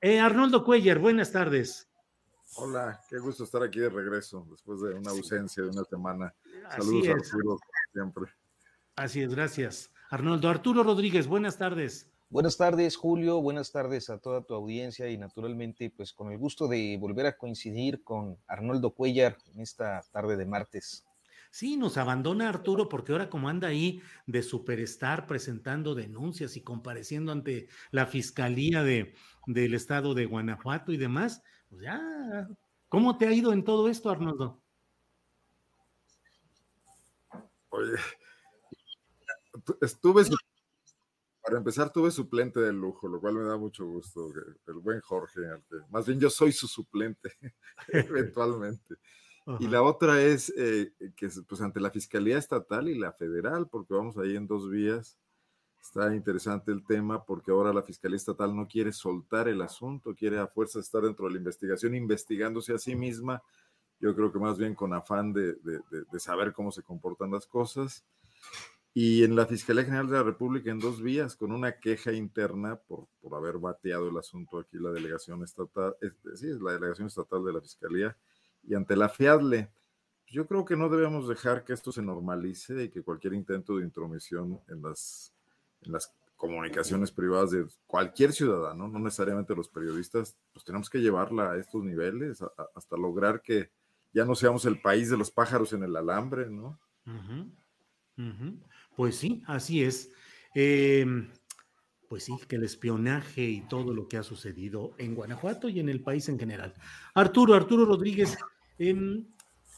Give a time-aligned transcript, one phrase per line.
[0.00, 1.88] Eh, Arnoldo Cuellar, buenas tardes.
[2.54, 6.32] Hola, qué gusto estar aquí de regreso después de una ausencia de una semana.
[6.70, 7.34] Saludos es.
[7.34, 7.58] Arturo,
[7.92, 8.32] siempre.
[8.94, 9.90] Así es, gracias.
[10.08, 12.08] Arnoldo Arturo Rodríguez, buenas tardes.
[12.30, 13.40] Buenas tardes, Julio.
[13.40, 17.36] Buenas tardes a toda tu audiencia y naturalmente, pues con el gusto de volver a
[17.36, 21.04] coincidir con Arnoldo Cuellar en esta tarde de martes.
[21.50, 27.32] Sí, nos abandona Arturo porque ahora como anda ahí de superstar presentando denuncias y compareciendo
[27.32, 29.14] ante la Fiscalía de,
[29.48, 32.48] del Estado de Guanajuato y demás, pues ya,
[32.88, 34.62] ¿cómo te ha ido en todo esto, Arnoldo?
[37.70, 37.96] Oye,
[39.64, 40.24] tu- estuve,
[41.42, 44.30] para empezar, tuve suplente de lujo, lo cual me da mucho gusto,
[44.66, 45.40] el buen Jorge.
[45.90, 47.32] Más bien yo soy su suplente,
[47.88, 48.96] eventualmente.
[49.60, 53.66] Y la otra es eh, que es, pues ante la Fiscalía Estatal y la Federal,
[53.66, 55.18] porque vamos ahí en dos vías.
[55.80, 60.38] Está interesante el tema porque ahora la Fiscalía Estatal no quiere soltar el asunto, quiere
[60.38, 63.42] a fuerza estar dentro de la investigación, investigándose a sí misma.
[64.00, 67.30] Yo creo que más bien con afán de, de- de- de saber cómo se comportan
[67.30, 68.04] las cosas.
[68.94, 72.76] Y en la Fiscalía General de la República en dos vías, con una queja interna
[72.76, 77.44] por, por haber bateado el asunto aquí la delegación estatal, es decir, la delegación estatal
[77.44, 78.16] de la Fiscalía,
[78.64, 79.70] y ante la FIADLE.
[80.26, 83.84] Yo creo que no debemos dejar que esto se normalice y que cualquier intento de
[83.84, 85.32] intromisión en las,
[85.82, 91.52] en las comunicaciones privadas de cualquier ciudadano, no necesariamente los periodistas, pues tenemos que llevarla
[91.52, 92.42] a estos niveles
[92.74, 93.70] hasta lograr que
[94.12, 96.78] ya no seamos el país de los pájaros en el alambre, ¿no?
[98.96, 100.10] Pues sí, así es.
[100.54, 101.04] Eh,
[102.08, 105.88] pues sí, que el espionaje y todo lo que ha sucedido en Guanajuato y en
[105.88, 106.74] el país en general.
[107.14, 108.38] Arturo, Arturo Rodríguez,
[108.78, 109.26] em,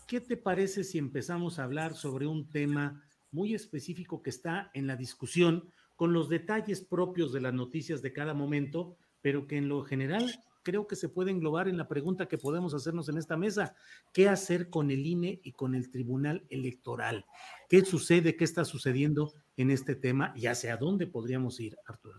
[0.06, 4.86] ¿qué te parece si empezamos a hablar sobre un tema muy específico que está en
[4.86, 9.68] la discusión con los detalles propios de las noticias de cada momento, pero que en
[9.68, 13.36] lo general creo que se puede englobar en la pregunta que podemos hacernos en esta
[13.36, 13.74] mesa?
[14.14, 17.26] ¿Qué hacer con el INE y con el Tribunal Electoral?
[17.68, 18.34] ¿Qué sucede?
[18.34, 20.32] ¿Qué está sucediendo en este tema?
[20.34, 22.18] ¿Y hacia dónde podríamos ir, Arturo?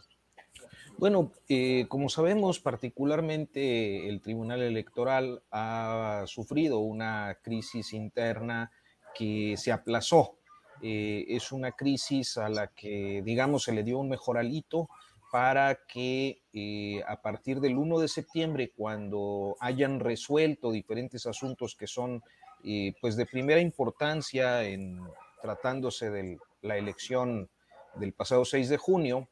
[1.00, 8.72] Bueno, eh, como sabemos, particularmente el Tribunal Electoral ha sufrido una crisis interna
[9.16, 10.38] que se aplazó.
[10.82, 14.90] Eh, es una crisis a la que, digamos, se le dio un mejor alito
[15.32, 21.88] para que eh, a partir del 1 de septiembre, cuando hayan resuelto diferentes asuntos que
[21.88, 22.24] son
[22.64, 25.00] eh, pues de primera importancia en
[25.42, 27.50] tratándose de la elección
[27.96, 29.28] del pasado 6 de junio,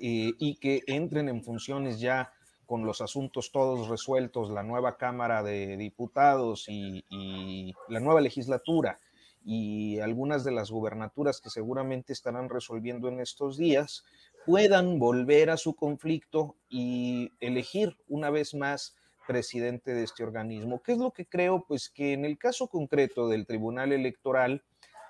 [0.00, 2.32] y que entren en funciones ya
[2.64, 9.00] con los asuntos todos resueltos, la nueva Cámara de Diputados y la nueva legislatura
[9.44, 14.04] y algunas de las gubernaturas que seguramente estarán resolviendo en estos días,
[14.46, 18.96] puedan volver a su conflicto y elegir una vez más
[19.26, 20.82] presidente de este organismo.
[20.82, 21.64] ¿Qué es lo que creo?
[21.66, 24.64] Pues que en el caso concreto del Tribunal Electoral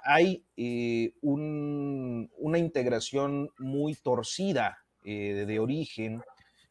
[0.04, 6.22] hay eh, un- una integración muy torcida eh, de, origen,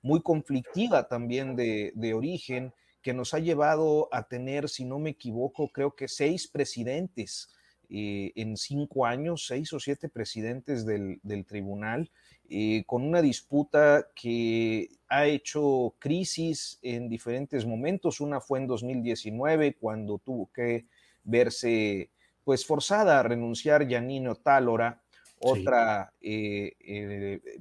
[0.02, 5.70] muy conflictiva también de origen, que nos ha llevado a tener, si no me equivoco,
[5.70, 7.50] creo que seis presidentes
[7.90, 12.10] eh, en cinco años, seis o siete presidentes del, del tribunal,
[12.50, 18.22] eh, con una disputa que ha hecho crisis en diferentes momentos.
[18.22, 20.86] Una fue en 2019, cuando tuvo que
[21.24, 22.12] verse
[22.44, 25.02] pues forzada a renunciar Yanino Tálora,
[25.44, 26.14] otra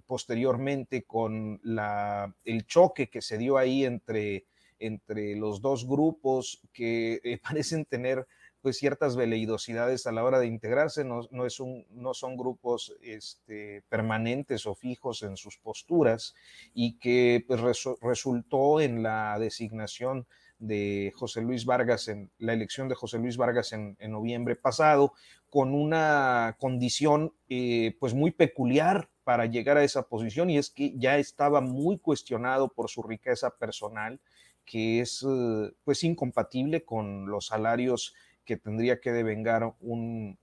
[0.06, 4.44] posteriormente con la, el choque que se dio ahí entre,
[4.80, 8.26] entre los dos grupos que parecen tener
[8.62, 12.94] pues ciertas veleidosidades a la hora de integrarse, no, no, es un, no son grupos
[13.00, 16.34] este, permanentes o fijos en sus posturas
[16.74, 17.60] y que pues,
[18.02, 20.26] resultó en la designación
[20.58, 25.14] de José Luis Vargas, en la elección de José Luis Vargas en, en noviembre pasado,
[25.48, 30.92] con una condición eh, pues muy peculiar para llegar a esa posición y es que
[30.96, 34.20] ya estaba muy cuestionado por su riqueza personal,
[34.70, 38.14] que es eh, pues incompatible con los salarios
[38.44, 40.38] que tendría que devengar un,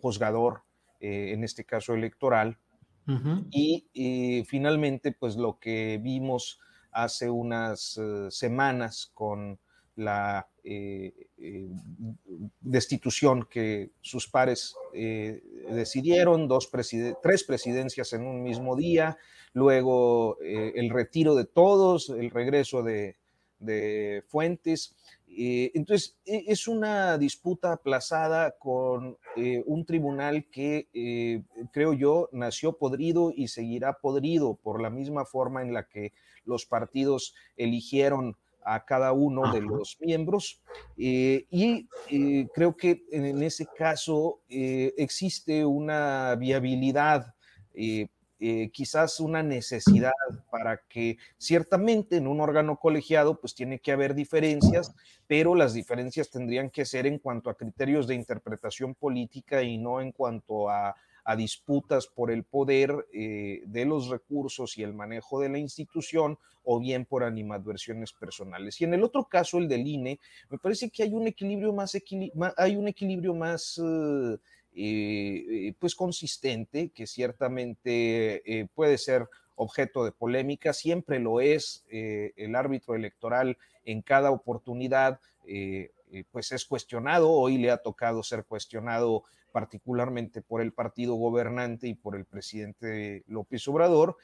[0.00, 0.62] juzgador,
[0.98, 2.58] eh, en este caso electoral.
[3.52, 6.58] y, finalmente, pues lo que vimos
[6.90, 9.60] hace unas eh, semanas con
[9.94, 11.70] la eh,
[12.60, 16.68] destitución que sus pares decidieron, dos
[17.22, 19.16] tres presidencias en un mismo día,
[19.52, 23.16] luego el retiro de todos, el regreso de,
[23.58, 24.94] de Fuentes.
[25.28, 31.42] Eh, entonces, e, es una disputa aplazada con eh, un tribunal que, eh,
[31.72, 36.12] creo yo, nació podrido y seguirá podrido por la misma forma en la que
[36.44, 38.36] los partidos eligieron
[38.66, 40.60] a cada uno de los miembros.
[40.96, 41.86] y
[42.54, 47.34] creo que en ese caso existe una viabilidad
[48.38, 50.12] eh, quizás una necesidad
[50.50, 54.94] para que ciertamente en un órgano colegiado pues tiene que haber diferencias,
[55.26, 60.02] pero las diferencias tendrían que ser en cuanto a criterios de interpretación política y no
[60.02, 60.94] en cuanto a,
[61.34, 66.78] disputas por el poder eh, de los recursos y el manejo de la institución o
[66.78, 68.80] bien por animadversiones personales.
[68.80, 70.20] Y en el otro caso, el del INE,
[70.50, 71.96] me parece que hay un equilibrio más,
[72.56, 73.80] hay un equilibrio más...
[73.84, 74.38] Eh,
[74.78, 82.94] eh, pues consistente, que ciertamente puede ser objeto de polémica, siempre lo es el árbitro
[82.94, 83.56] electoral
[83.86, 85.18] en cada oportunidad,
[86.30, 89.24] pues es cuestionado, hoy le ha tocado ser cuestionado
[89.56, 94.18] particularmente por el partido gobernante y por el presidente López Obrador,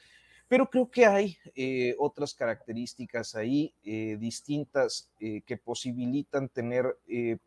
[0.47, 6.85] pero creo que hay eh, otras características ahí eh, distintas eh, que posibilitan tener,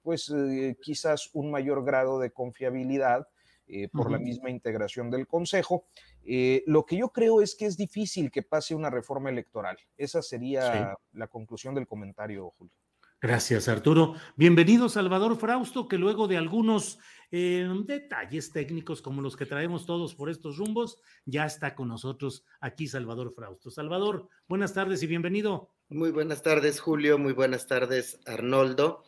[0.03, 0.35] pues,
[0.83, 3.29] quizás un mayor grado de confiabilidad
[3.93, 5.85] por la misma integración del Consejo.
[6.67, 9.77] lo que yo creo es que es difícil que pase una reforma electoral.
[9.97, 12.75] Esa sería la conclusión del comentario, Julio.
[13.21, 14.15] Gracias, Arturo.
[14.37, 16.99] Bienvenido, Salvador Frausto, que luego de algunos
[17.31, 22.45] eh, detalles técnicos como los que traemos todos por estos rumbos, ya está con nosotros
[22.61, 23.71] aquí Salvador Frausto.
[23.71, 25.73] Salvador, buenas tardes y bienvenido.
[25.89, 27.19] Muy buenas tardes, Julio.
[27.19, 29.05] Muy buenas tardes, Arnoldo.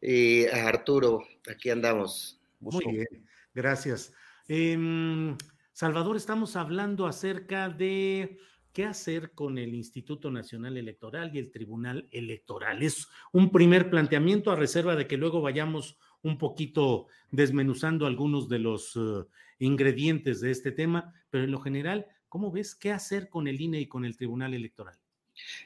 [0.00, 2.40] Y a Arturo, aquí andamos.
[2.60, 4.12] Muy bien, gracias.
[4.48, 5.36] Em,
[5.72, 8.38] Salvador, estamos hablando acerca de
[8.72, 12.84] ¿Qué hacer con el Instituto Nacional Electoral y el Tribunal Electoral?
[12.84, 18.58] Es un primer planteamiento a reserva de que luego vayamos un poquito desmenuzando algunos de
[18.58, 19.24] los eh,
[19.58, 23.80] ingredientes de este tema, pero en lo general, ¿cómo ves qué hacer con el INE
[23.80, 24.98] y con el Tribunal Electoral?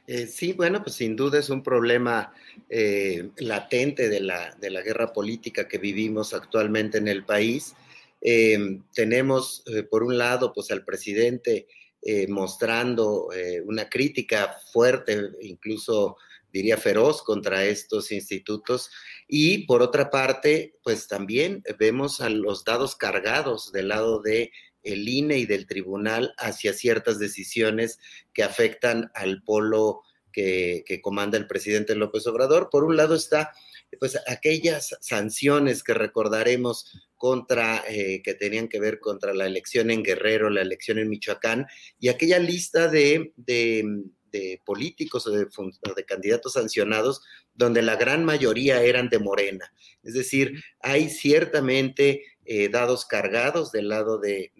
[0.07, 2.33] Eh, sí, bueno, pues sin duda es un problema
[2.69, 7.75] eh, latente de la, de la, guerra política que vivimos actualmente en el país.
[8.95, 11.67] tenemos, por un lado, pues al presidente
[12.29, 13.29] mostrando
[13.67, 16.17] una crítica fuerte, incluso
[16.55, 18.91] diría feroz contra estos institutos.
[19.27, 24.53] Y por otra parte, pues también vemos a los dados cargados del lado de
[24.85, 27.99] el INE y del tribunal hacia ciertas decisiones
[28.33, 32.69] que afectan al polo que, que comanda el presidente López Obrador.
[32.71, 33.53] Por un lado está
[33.99, 40.03] pues aquellas sanciones que recordaremos contra, eh, que tenían que ver contra la elección en
[40.03, 41.67] Guerrero, la elección en Michoacán,
[41.99, 43.33] y aquella lista de,
[44.65, 45.47] políticos o de,
[45.97, 47.23] de, candidatos sancionados,
[47.55, 49.73] donde la gran mayoría eran de Morena.
[50.03, 54.53] Es decir, hay ciertamente eh, dados cargados del lado de,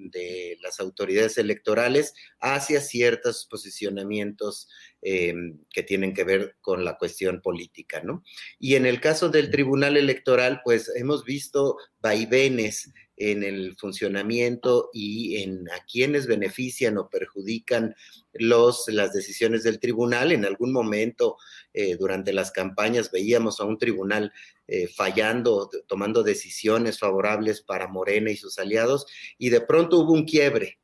[0.63, 4.71] las autoridades electorales hacia ciertos posicionamientos
[5.03, 8.25] em, que tienen que ver con la cuestión política, ¿no?
[8.59, 15.43] Y en el caso del Tribunal Electoral, pues hemos visto vaivenes en el funcionamiento y
[15.43, 17.95] en a quienes benefician o perjudican
[18.33, 20.33] los, las decisiones del tribunal.
[20.33, 21.37] En algún momento
[21.73, 24.33] eh, durante las campañas veíamos a un tribunal
[24.67, 29.07] eh, fallando, tomando decisiones favorables para Morena y sus aliados,
[29.39, 30.79] y de pronto hubo un quiebre,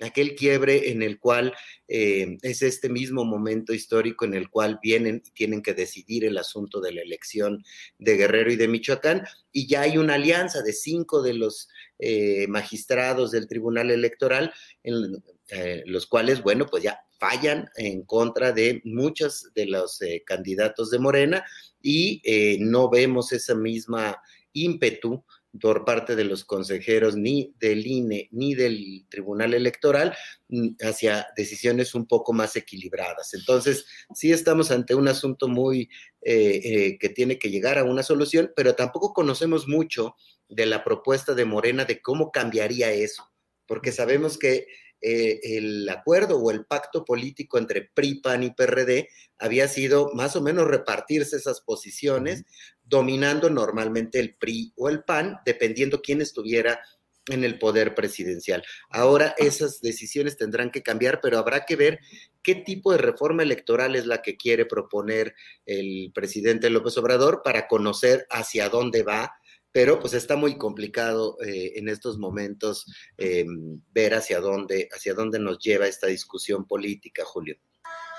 [0.00, 1.52] aquel quiebre en el cual
[1.88, 6.38] eh, es este mismo momento histórico en el cual vienen y tienen que decidir el
[6.38, 7.64] asunto de la elección
[7.98, 12.46] de Guerrero y de Michoacán, y ya hay una alianza de cinco de los eh,
[12.48, 14.52] magistrados del Tribunal Electoral,
[14.82, 20.90] en eh, los cuales, bueno, pues ya fallan en contra de muchos de los candidatos
[20.90, 21.44] de Morena
[21.80, 22.20] y
[22.58, 24.20] no vemos esa misma
[24.52, 25.24] ímpetu
[25.60, 30.16] por parte de los consejeros ni del INE ni del Tribunal Electoral
[30.48, 33.34] mm, hacia decisiones un poco más equilibradas.
[33.34, 35.90] Entonces, sí estamos ante un asunto muy
[36.22, 40.16] eh, eh, que tiene que llegar a una solución, pero tampoco conocemos mucho
[40.48, 43.30] de la propuesta de Morena de cómo cambiaría eso,
[43.66, 44.66] porque sabemos que
[45.02, 50.36] eh, el acuerdo o el pacto político entre PRI, PAN y PRD había sido más
[50.36, 52.44] o menos repartirse esas posiciones,
[52.84, 56.80] dominando normalmente el PRI o el PAN, dependiendo quién estuviera
[57.28, 58.64] en el poder presidencial.
[58.88, 62.00] Ahora esas decisiones tendrán que cambiar, pero habrá que ver
[62.42, 65.34] qué tipo de reforma electoral es la que quiere proponer
[65.66, 69.32] el presidente López Obrador para conocer hacia dónde va
[69.72, 72.86] pero pues está muy complicado eh, en estos momentos
[73.16, 73.44] eh,
[73.92, 77.56] ver hacia dónde, hacia dónde nos lleva esta discusión política, Julio.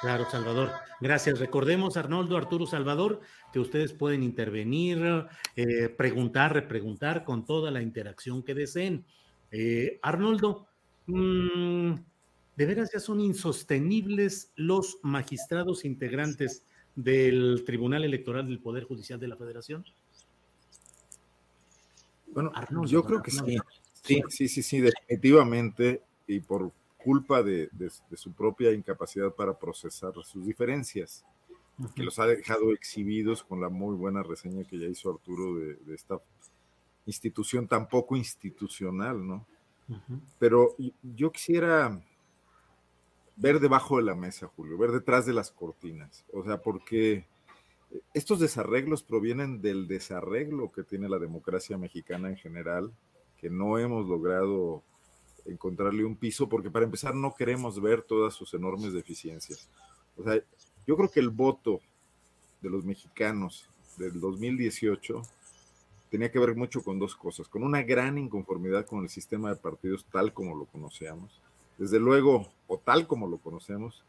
[0.02, 0.72] Claro, Salvador.
[1.00, 1.40] Gracias.
[1.40, 3.22] Recordemos, Arnoldo, Arturo, Salvador,
[3.54, 9.06] que ustedes pueden intervenir, eh, preguntar, repreguntar con toda la interacción que deseen.
[10.02, 10.68] Arnoldo,
[11.06, 11.94] mm,
[12.58, 19.28] ¿de veras ya son insostenibles los magistrados integrantes del Tribunal Electoral del Poder Judicial de
[19.28, 19.86] la Federación?
[22.34, 22.52] Bueno,
[22.86, 23.58] yo creo que sí.
[24.04, 27.70] Sí, sí, sí, sí, definitivamente, y por culpa de,
[28.16, 31.26] su propia incapacidad para procesar sus diferencias,
[31.96, 35.78] que los ha dejado exhibidos con la muy buena reseña que ya hizo Arturo de,
[35.94, 36.20] esta
[37.06, 39.46] institución tan poco institucional, ¿no?
[40.40, 42.02] Pero yo quisiera
[43.36, 47.26] ver debajo de la mesa, Julio, ver detrás de las cortinas, o sea, porque
[48.14, 52.92] estos desarreglos provienen del desarreglo que tiene la democracia mexicana en general,
[53.38, 54.84] que no hemos logrado
[55.46, 59.68] encontrarle un piso, porque para empezar no queremos ver todas sus enormes deficiencias.
[60.18, 60.42] O sea,
[60.88, 61.82] yo creo que el voto
[62.62, 65.22] de los mexicanos del 2018
[66.10, 69.56] tenía que ver mucho con dos cosas, con una gran inconformidad con el sistema de
[69.56, 71.42] partidos tal como lo conocíamos,
[71.78, 74.04] desde luego, o tal como lo conocemos,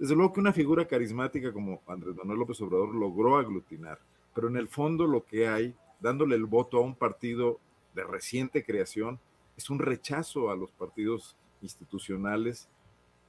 [0.00, 3.98] desde luego que una figura carismática como Andrés Manuel López Obrador logró aglutinar,
[4.34, 7.60] pero en el fondo lo que hay, dándole el voto a un partido
[7.94, 9.20] de reciente creación,
[9.58, 12.66] es un rechazo a los partidos institucionales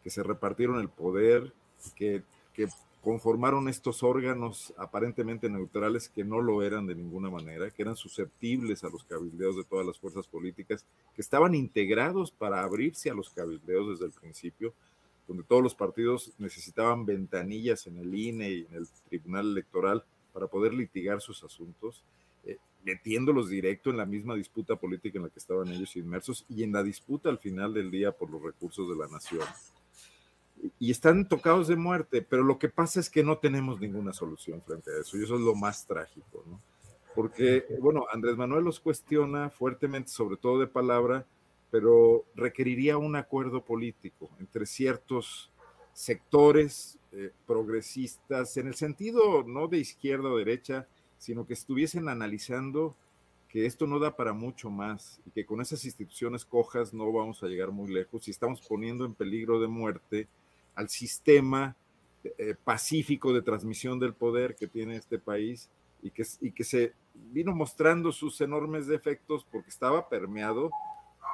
[0.02, 1.54] que se repartieron el poder,
[1.94, 2.24] que,
[2.54, 2.70] que
[3.02, 8.86] conformaron estos órganos aparentemente neutrales que no lo eran de ninguna manera, que eran susceptibles
[8.86, 13.30] a los cabildeos de todas las fuerzas políticas, que estaban integrados para abrirse a los
[13.30, 14.74] cabildeos desde el principio,
[15.28, 20.48] donde todos los partidos necesitaban ventanillas en el INE y en el Tribunal Electoral para
[20.48, 22.04] poder litigar sus asuntos,
[22.46, 26.64] eh, metiéndolos directo en la misma disputa política en la que estaban ellos inmersos y
[26.64, 29.46] en la disputa al final del día por los recursos de la nación.
[30.80, 34.62] Y están tocados de muerte, pero lo que pasa es que no tenemos ninguna solución
[34.62, 36.60] frente a eso, y eso es lo más trágico, ¿no?
[37.16, 41.26] Porque, bueno, Andrés Manuel los cuestiona fuertemente, sobre todo de palabra,
[41.72, 45.50] pero requeriría un acuerdo político entre ciertos
[45.94, 50.88] sectores eh, progresistas, en el sentido no de izquierda o derecha,
[51.18, 52.96] sino que estuviesen analizando
[53.48, 57.44] que esto no da para mucho más y que con esas instituciones cojas no vamos
[57.44, 60.28] a llegar muy lejos y estamos poniendo en peligro de muerte
[60.74, 61.76] al sistema
[62.24, 65.70] eh, pacífico de transmisión del poder que tiene este país
[66.02, 70.72] y que, y que se vino mostrando sus enormes defectos porque estaba permeado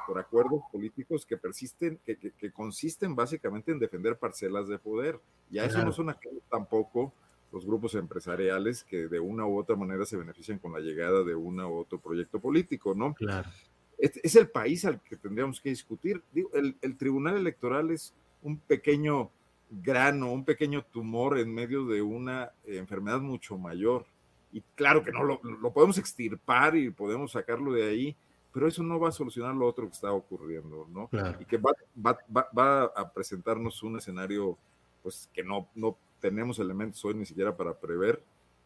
[0.08, 5.20] por acuerdos políticos que persisten, que, que, consisten básicamente en defender parcelas de poder.
[5.50, 6.16] Y a eso no son
[6.50, 7.12] tampoco
[7.52, 11.34] los grupos empresariales que de una u otra manera se benefician con la llegada de
[11.34, 13.12] una u otro proyecto político, ¿no?
[13.12, 13.50] Claro.
[13.98, 16.22] Es, el país al que tendríamos que discutir.
[16.32, 19.30] Digo, el, el, Tribunal Electoral es un pequeño
[19.70, 24.06] grano, un pequeño tumor en medio de una enfermedad mucho mayor.
[24.54, 28.16] Y claro que no lo, lo podemos extirpar y podemos sacarlo de ahí,
[28.58, 31.08] pero eso no va a solucionar lo otro que está ocurriendo, ¿no?
[31.38, 31.70] Y que va,
[32.04, 34.58] va, va, a presentarnos un escenario,
[35.00, 38.20] pues, que no, no tenemos elementos hoy ni siquiera para prever,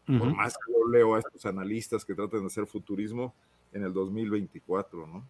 [0.07, 3.35] por más que yo leo a estos analistas que tratan de hacer futurismo
[3.71, 5.23] en el 2024, ¿no?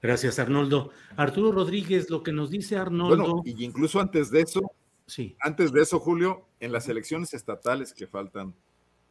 [0.00, 0.90] Gracias, Arnoldo.
[1.14, 3.14] Arturo Rodríguez, lo que nos dice Arnoldo.
[3.14, 4.72] Bueno, y incluso antes de eso,
[5.04, 5.36] sí.
[5.40, 8.54] antes de eso, Julio, en las elecciones estatales que faltan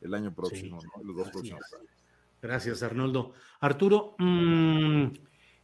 [0.01, 1.04] el año próximo, ¿no?
[1.04, 1.98] Los dos próximos años.
[2.41, 3.34] Gracias, Arnoldo.
[3.60, 5.08] Arturo, mm,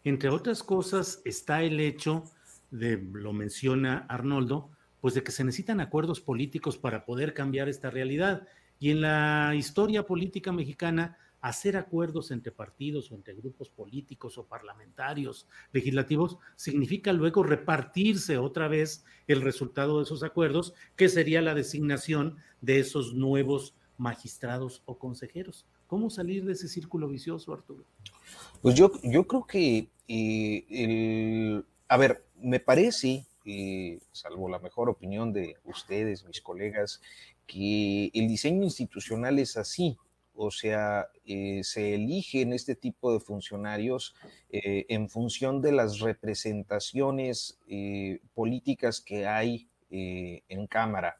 [0.03, 2.23] entre otras cosas está el hecho
[2.71, 7.89] de, lo menciona Arnoldo, pues de que se necesitan acuerdos políticos para poder cambiar esta
[7.89, 8.47] realidad.
[8.79, 14.47] Y en la historia política mexicana, hacer acuerdos entre partidos o entre grupos políticos o
[14.47, 21.53] parlamentarios, legislativos, significa luego repartirse otra vez el resultado de esos acuerdos, que sería la
[21.53, 25.67] designación de esos nuevos magistrados o consejeros.
[25.93, 27.85] ¿Cómo salir de ese círculo vicioso, Arturo?
[28.63, 35.31] Pues yo, yo creo que, eh, a ver, me parece, eh, salvo la mejor opinión
[35.31, 36.99] de ustedes, mis colegas,
[37.45, 39.95] que el diseño institucional es así.
[40.33, 44.15] O sea, eh, se eligen este tipo de funcionarios
[44.49, 47.59] en función de las representaciones
[48.33, 51.19] políticas que hay en Cámara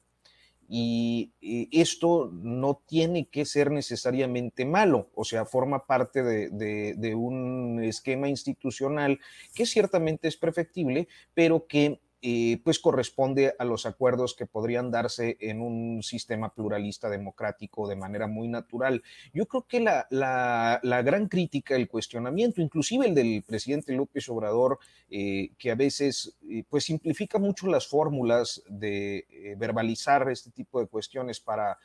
[0.69, 1.31] y
[1.71, 9.19] esto no tiene que ser necesariamente malo, o sea, forma parte de, un esquema institucional
[9.53, 15.35] que ciertamente es perfectible, pero que eh, pues corresponde a los acuerdos que podrían darse
[15.41, 19.03] en un sistema pluralista democrático de manera muy natural.
[19.33, 24.79] Yo creo que la, la, gran crítica, el cuestionamiento, inclusive el del presidente López Obrador,
[25.09, 30.87] eh, que a veces eh, pues simplifica mucho las fórmulas de verbalizar este tipo de
[30.87, 31.77] cuestiones para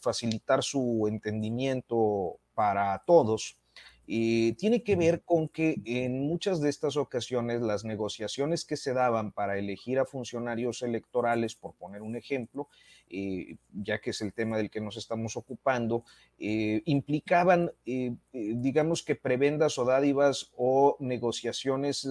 [0.00, 3.58] facilitar su entendimiento para todos,
[4.06, 9.32] tiene que ver con que en muchas de estas ocasiones las negociaciones que se daban
[9.32, 12.68] para elegir a funcionarios electorales, por poner un ejemplo,
[13.10, 16.04] eh, ya que es el tema del que nos estamos ocupando,
[16.38, 22.08] eh, implicaban, eh, digamos que prebendas o dádivas o negociaciones,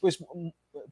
[0.00, 0.24] pues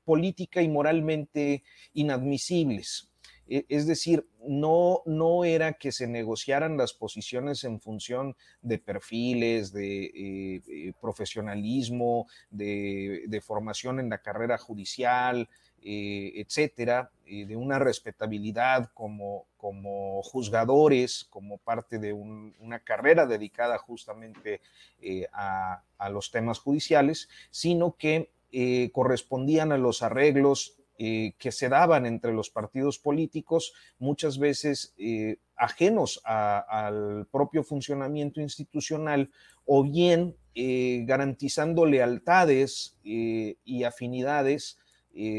[0.05, 1.63] política y moralmente
[1.95, 3.09] inadmisibles.
[3.49, 9.73] E, es decir, no, no era que se negociaran las posiciones en función de perfiles,
[9.73, 15.49] de eh, eh, profesionalismo, de, formación en la carrera judicial,
[15.83, 24.61] eh, etcétera, de una respetabilidad como, como juzgadores, como parte de una carrera dedicada justamente
[25.33, 28.31] a, a, los temas judiciales, sino que
[28.93, 35.37] correspondían a los arreglos eh, que se daban entre los partidos políticos, muchas veces eh,
[35.55, 39.31] ajenos al propio funcionamiento institucional
[39.65, 44.79] o bien eh, garantizando lealtades y afinidades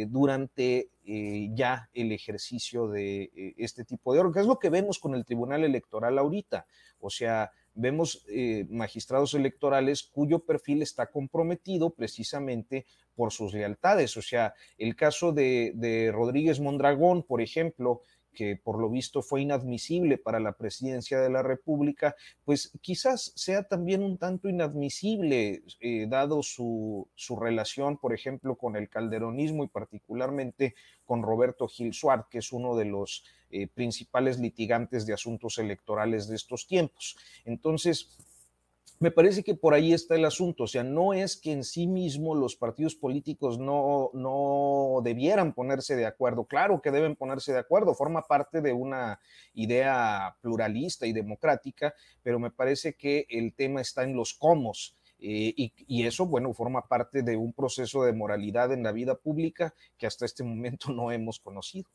[0.08, 5.14] durante ya el ejercicio de este tipo de órgano, que es lo que vemos con
[5.14, 6.68] el Tribunal Electoral ahorita.
[7.00, 14.16] O sea, vemos eh, magistrados electorales cuyo perfil está comprometido precisamente por sus lealtades.
[14.18, 18.02] O sea, el caso de, de Rodríguez Mondragón, por ejemplo,
[18.34, 22.16] que por lo visto fue inadmisible para la presidencia de la República,
[22.46, 28.76] pues quizás sea también un tanto inadmisible, eh, dado su, su, relación, por ejemplo, con
[28.76, 34.40] el calderonismo y particularmente con Roberto Gil Suárez, que es uno de los eh, principales
[34.40, 37.18] litigantes de asuntos electorales de estos tiempos.
[37.46, 38.16] Entonces,
[39.00, 41.88] me parece que por ahí está el asunto, o sea, no es que en sí
[41.88, 47.60] mismo los partidos políticos no, no debieran ponerse de acuerdo, claro que deben ponerse de
[47.60, 49.20] acuerdo, forma parte de una
[49.54, 54.60] idea pluralista y democrática, pero me parece que el tema está en los cómo.
[55.22, 55.54] Eh,
[55.88, 60.08] y, eso, bueno, forma parte de un proceso de moralidad en la vida pública que
[60.08, 61.90] hasta este momento no hemos conocido.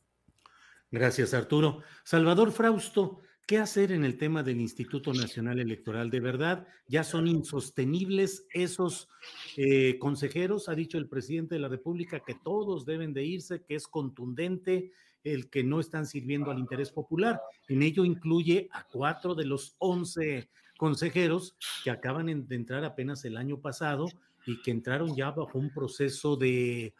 [0.91, 1.81] Gracias, Arturo.
[2.03, 6.09] Salvador Frausto, ¿Qué hacer en el tema del Instituto Nacional Electoral?
[6.09, 9.07] De verdad, ya son insostenibles esos
[9.55, 10.67] eh, consejeros.
[10.67, 14.91] Ha dicho el presidente de la República que todos deben de irse, que es contundente
[15.23, 17.39] el que no están sirviendo al interés popular.
[17.67, 23.37] En ello incluye a cuatro de los once consejeros que acaban de entrar apenas el
[23.37, 24.07] año pasado
[24.47, 26.95] y que entraron ya bajo un proceso de,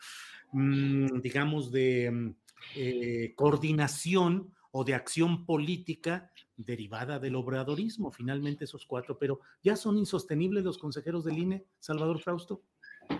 [0.51, 2.35] mm, digamos, de mm,
[2.75, 9.97] eh, coordinación o de acción política derivada del obradorismo, finalmente esos cuatro, pero ¿ya son
[9.97, 12.61] insostenibles los consejeros del INE, Salvador Frausto?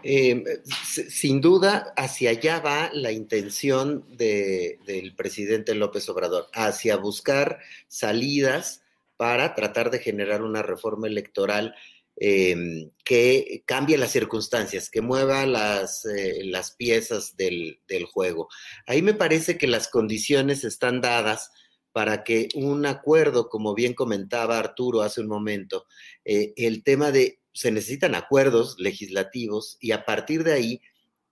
[0.02, 8.82] Eh, sin duda, hacia allá va la intención del presidente López Obrador, hacia buscar salidas
[9.17, 11.76] para tratar de generar una reforma electoral
[12.17, 18.48] Em, que cambie las circunstancias, que mueva las, eh, las piezas del, juego.
[18.88, 21.52] Ahí me parece que las condiciones están dadas
[21.95, 25.86] para que un acuerdo, como bien comentaba Arturo hace un momento,
[26.25, 30.81] eh, el tema de se necesitan acuerdos legislativos y a partir de ahí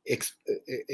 [0.06, 0.22] eh,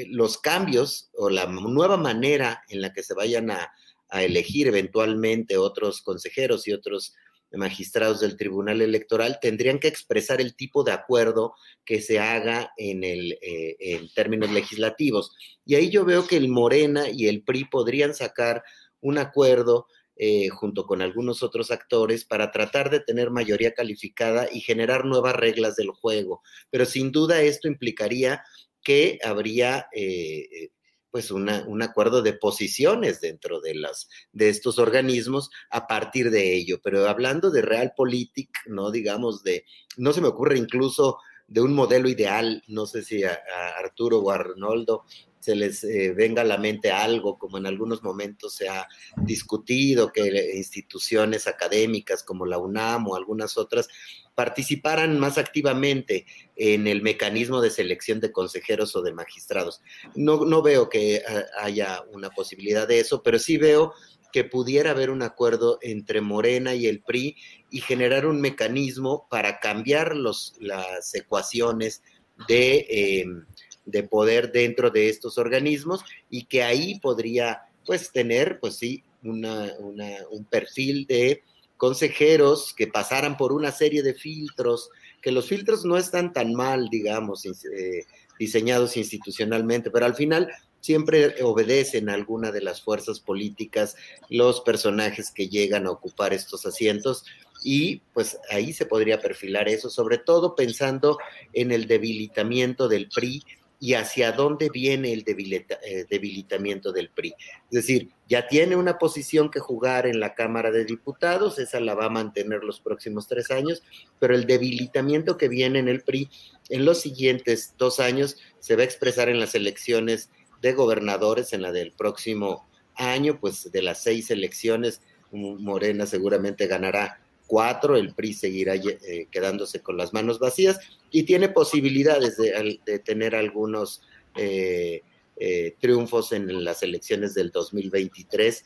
[0.07, 3.71] los cambios o la nueva manera en la que se vayan a,
[4.09, 7.13] a elegir eventualmente otros consejeros y otros
[7.51, 11.53] magistrados del Tribunal Electoral tendrían que expresar el tipo de acuerdo
[11.85, 15.31] que se haga en, el, eh, en términos legislativos.
[15.63, 18.63] Y ahí yo veo que el Morena y el PRI podrían sacar
[19.01, 24.59] un acuerdo eh, junto con algunos otros actores para tratar de tener mayoría calificada y
[24.59, 26.41] generar nuevas reglas del juego.
[26.69, 28.43] Pero sin duda esto implicaría
[28.83, 30.71] que habría eh,
[31.11, 36.79] pues un acuerdo de posiciones dentro de, las, de estos organismos a partir de ello.
[36.83, 38.91] Pero hablando de realpolitik, ¿no?
[38.91, 39.65] Digamos, de,
[39.97, 41.17] no se me ocurre incluso
[41.49, 43.39] de un modelo ideal, no sé si a,
[43.77, 45.03] Arturo o a Arnoldo
[45.39, 50.11] se les eh, venga a la mente algo, como en algunos momentos se ha discutido,
[50.11, 53.87] que instituciones académicas como la UNAM o algunas otras
[54.35, 59.81] participaran más activamente en el mecanismo de selección de consejeros o de magistrados.
[60.13, 61.23] No, no veo que eh,
[61.59, 63.93] haya una posibilidad de eso, pero sí veo
[64.31, 67.35] que pudiera haber un acuerdo entre Morena y el PRI
[67.69, 72.01] y generar un mecanismo para cambiar los, las ecuaciones
[72.47, 73.45] de, em,
[73.85, 79.73] de poder dentro de estos organismos y que ahí podría pues tener, pues sí, una,
[79.79, 81.43] un perfil de
[81.77, 84.89] consejeros que pasaran por una serie de filtros,
[85.21, 88.05] que los filtros no están tan mal, digamos, eh,
[88.37, 90.49] diseñados institucionalmente, pero al final
[90.81, 93.95] siempre obedecen a alguna de las fuerzas políticas
[94.29, 97.25] los personajes que llegan a ocupar estos asientos
[97.63, 101.17] y pues ahí se podría perfilar eso, sobre todo pensando
[101.53, 103.43] en el debilitamiento del PRI
[103.81, 107.33] y hacia dónde viene el eh, debilitamiento del PRI.
[107.71, 111.95] Es decir, ya tiene una posición que jugar en la Cámara de Diputados, esa la
[111.95, 113.81] va a mantener los próximos tres años,
[114.19, 116.29] pero el debilitamiento que viene en el PRI
[116.67, 120.29] en los siguientes dos años se va a expresar en las elecciones
[120.61, 127.19] de gobernadores, en la del próximo año, pues de las seis elecciones, Morena seguramente ganará
[127.49, 133.35] cuatro, el PRI seguirá eh, quedándose con las manos vacías y tiene posibilidades de, tener
[133.35, 134.03] algunos
[134.35, 135.01] eh,
[135.35, 138.65] eh, triunfos en las elecciones del 2023,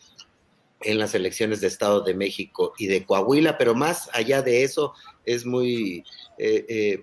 [0.81, 4.93] en las elecciones de Estado de México y de Coahuila, pero más allá de eso
[5.25, 6.03] es muy,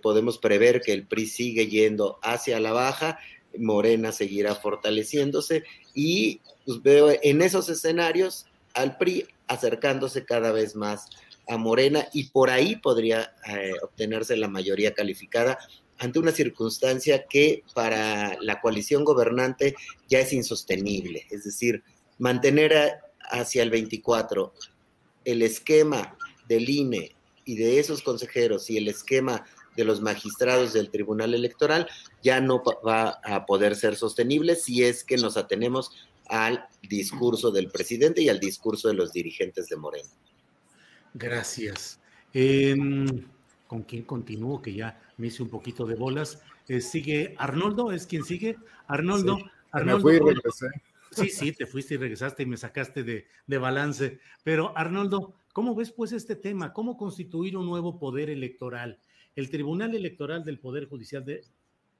[0.02, 3.18] podemos prever que el PRI sigue yendo hacia la baja,
[3.58, 11.06] Morena seguirá fortaleciéndose y pues, veo en esos escenarios al PRI acercándose cada vez más
[11.48, 15.58] a Morena y por ahí podría eh, obtenerse la mayoría calificada
[15.98, 19.74] ante una circunstancia que para la coalición gobernante
[20.08, 21.26] ya es insostenible.
[21.30, 21.82] Es decir,
[22.18, 24.52] mantener hacia el 24
[25.24, 26.16] el esquema
[26.48, 29.44] del INE y de esos consejeros y el esquema
[29.76, 31.88] de los magistrados del Tribunal Electoral
[32.22, 35.92] ya no va a poder ser sostenible si es que nos atenemos
[36.28, 40.08] al discurso del presidente y al discurso de los dirigentes de Morena.
[41.14, 42.00] Gracias.
[42.32, 43.26] Em,
[43.66, 44.62] ¿Con quién continúo?
[44.62, 46.40] Que ya me hice un poquito de bolas.
[46.68, 48.56] Eh, sigue Arnoldo, ¿es quien sigue?
[48.86, 49.38] Arnoldo.
[49.72, 50.66] Arnoldo me fui y regresé.
[51.10, 54.20] Sí, sí, te fuiste y regresaste y me sacaste de, de, balance.
[54.44, 56.72] Pero Arnoldo, ¿cómo ves pues este tema?
[56.72, 59.00] ¿Cómo constituir un nuevo poder electoral?
[59.34, 61.42] El Tribunal Electoral del Poder Judicial de,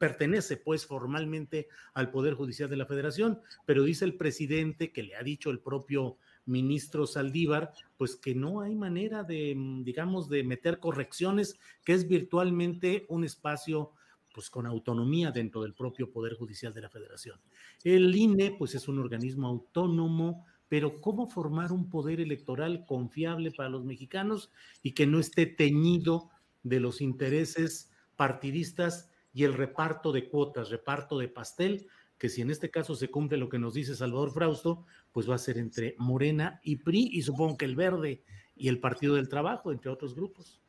[0.01, 5.15] pertenece pues formalmente al Poder Judicial de la Federación, pero dice el presidente que le
[5.15, 10.79] ha dicho el propio ministro Saldívar, pues que no hay manera de, digamos, de meter
[10.79, 13.93] correcciones, que es virtualmente un espacio
[14.33, 17.39] pues con autonomía dentro del propio Poder Judicial de la Federación.
[17.85, 23.69] El INE, pues es un organismo autónomo, pero ¿cómo formar un poder electoral confiable para
[23.69, 24.51] los mexicanos
[24.83, 26.31] y que no esté teñido
[26.63, 31.87] de los intereses partidistas y el reparto de cuotas, reparto de pastel,
[32.19, 35.37] que si en este caso se cumple lo que nos dice Salvador Frausto, pues va
[35.37, 38.23] a ser entre Morena y PRI y supongo que el Verde
[38.57, 40.61] y el Partido del Trabajo, entre otros grupos.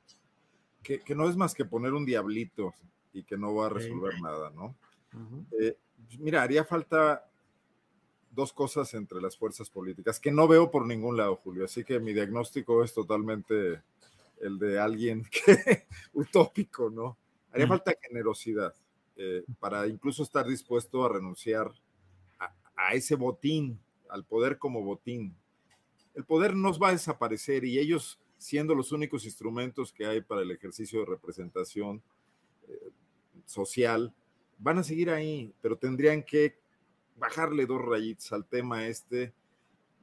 [0.82, 2.74] Que, no es más que poner un diablito
[3.14, 4.76] y que no va a resolver nada, ¿no?
[5.60, 5.78] Eh,
[6.20, 7.30] mira, haría falta
[8.32, 11.66] dos cosas entre las fuerzas políticas que no veo por ningún lado, Julio.
[11.66, 13.82] Así que mi diagnóstico es totalmente
[14.40, 17.18] el de alguien que utópico, ¿no?
[17.52, 18.74] Haría falta generosidad.
[19.18, 21.72] Eh, para incluso estar dispuesto a renunciar
[22.76, 25.36] a, ese botín, al poder como botín.
[26.16, 30.42] El poder nos va a desaparecer y ellos, siendo los únicos instrumentos que hay para
[30.42, 32.02] el ejercicio de representación
[32.68, 32.90] eh,
[33.46, 34.12] social,
[34.58, 36.58] van a seguir ahí, pero tendrían que
[37.18, 39.34] bajarle dos rayitas al tema este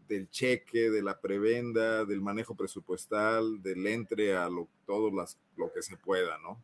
[0.06, 5.72] del cheque, de la prebenda, del manejo presupuestal, del entre a lo, todo las, lo
[5.72, 6.62] que se pueda, ¿no?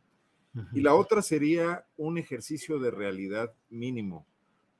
[0.71, 4.25] Y la otra sería un ejercicio de realidad mínimo,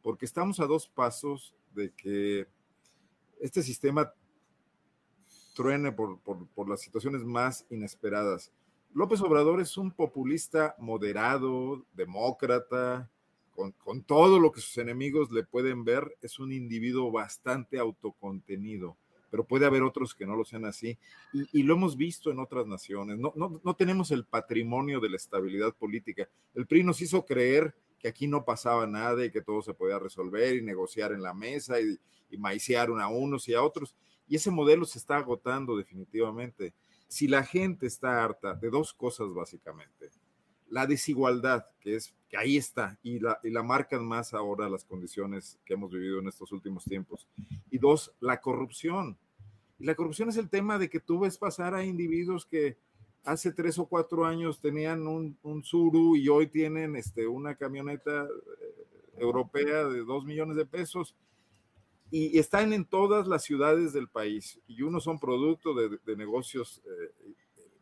[0.02, 2.48] porque estamos a dos pasos de que
[3.42, 4.14] este sistema
[5.54, 8.52] truene por, por, las situaciones más inesperadas.
[8.94, 13.10] López Obrador es un populista moderado, demócrata,
[13.54, 18.98] con, con, todo lo que sus enemigos le pueden ver, es un individuo bastante autocontenido,
[19.36, 20.98] pero puede haber otros que no lo sean así,
[21.34, 23.18] y, y lo hemos visto en otras naciones.
[23.20, 26.30] No, no, no, tenemos el patrimonio de la estabilidad política.
[26.54, 30.00] El PRI nos hizo creer que aquí no pasaba nada y que todo se podía
[30.00, 33.94] resolver y negociar en la mesa y, y a unos y a otros.
[34.26, 36.74] Y ese modelo se está agotando definitivamente.
[37.10, 40.12] Si la gente está harta de dos cosas básicamente,
[40.70, 44.86] la desigualdad, que es que ahí está, y la, y la marcan más ahora las
[44.86, 47.28] condiciones que hemos vivido en estos últimos tiempos.
[47.70, 49.18] Y dos, la corrupción.
[49.80, 52.78] Y la corrupción es el tema de que tú ves pasar a individuos que
[53.24, 58.26] hace tres o cuatro años tenían un, un Suru y hoy tienen este, una camioneta
[58.26, 58.86] eh,
[59.18, 61.16] europea de dos millones de pesos
[62.12, 67.34] y están en todas las ciudades del país y unos son producto de, negocios eh,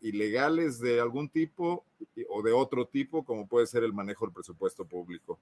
[0.02, 1.86] ilegales de algún tipo
[2.30, 5.40] o de otro tipo, como puede ser el manejo del presupuesto público.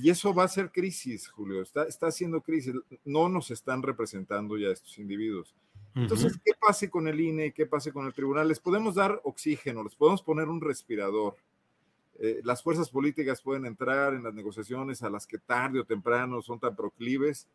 [0.00, 2.72] Y eso va a ser crisis, Julio, está, está haciendo crisis.
[3.04, 5.56] No nos están representando ya estos individuos.
[5.96, 7.52] Entonces, ¿qué pase con el INE?
[7.52, 8.46] ¿Qué pase con el tribunal?
[8.46, 11.36] Les podemos dar oxígeno, les podemos poner un respirador.
[12.20, 16.42] Eh, las fuerzas políticas pueden entrar en las negociaciones a las que tarde o temprano
[16.42, 17.48] son tan proclives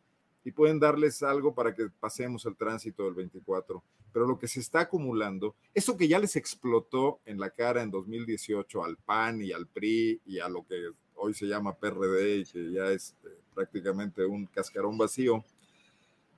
[0.44, 3.82] y pueden darles algo para que pasemos el tránsito del 24.
[4.12, 7.90] Pero lo que se está acumulando, eso que ya les explotó en la cara en
[7.90, 10.90] 2018 al PAN y al PRI y a lo que
[11.24, 15.44] hoy se llama PRD y que ya es eh, prácticamente un cascarón vacío,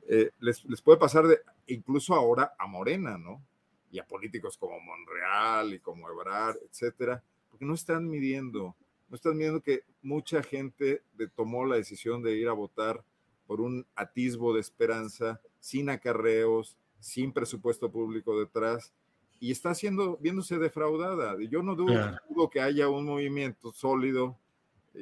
[0.08, 3.42] eh, les, les, puede pasar de, incluso ahora a Morena, ¿no?
[3.90, 8.76] Y a políticos como Monreal y como Ebrard, etcétera, porque no están midiendo,
[9.08, 13.02] no están midiendo que mucha gente de, tomó la decisión de ir a votar
[13.46, 18.92] por un atisbo de esperanza, sin acarreos, sin presupuesto público detrás,
[19.40, 21.36] y está siendo, viéndose defraudada.
[21.48, 24.36] Yo no dudo, que haya un movimiento sólido,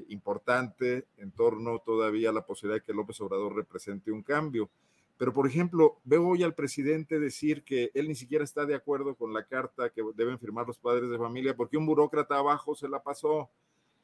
[0.09, 4.71] importante, en torno todavía a la posibilidad de que López Obrador represente un cambio.
[5.17, 9.15] Pero, por ejemplo, veo hoy al presidente decir que él ni siquiera está de acuerdo
[9.15, 12.89] con la carta que deben firmar los padres de familia porque un burócrata abajo se
[12.89, 13.51] la pasó.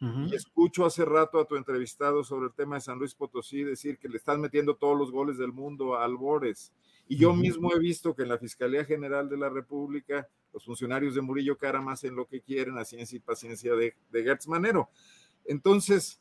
[0.03, 3.99] Y escucho hace rato a tu entrevistado sobre el tema de San Luis Potosí decir
[3.99, 6.73] que le están metiendo todos los goles del mundo a Albores.
[7.07, 11.15] Y yo mismo he visto que en la Fiscalía General de la República los funcionarios
[11.15, 14.49] de Murillo cara más en lo que quieren a ciencia y paciencia de, de Gertz
[14.49, 14.89] Manero.
[15.51, 16.21] Entonces,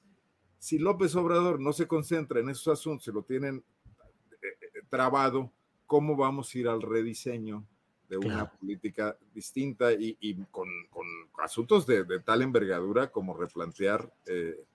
[0.57, 3.63] si López Obrador no se concentra en esos asuntos, se lo tienen
[4.41, 5.51] eh, trabado,
[5.85, 7.63] ¿cómo vamos a ir al rediseño
[8.09, 8.51] de una claro.
[8.59, 11.05] política distinta y, y con, con,
[11.43, 14.65] asuntos de, de, tal envergadura como replantear, eh,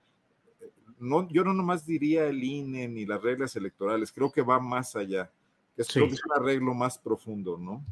[1.00, 4.94] no, yo no nomás diría el INE ni las reglas electorales, creo que va más
[4.94, 5.32] allá,
[5.74, 5.94] que es, sí.
[5.94, 7.84] creo que es un arreglo más profundo, ¿no?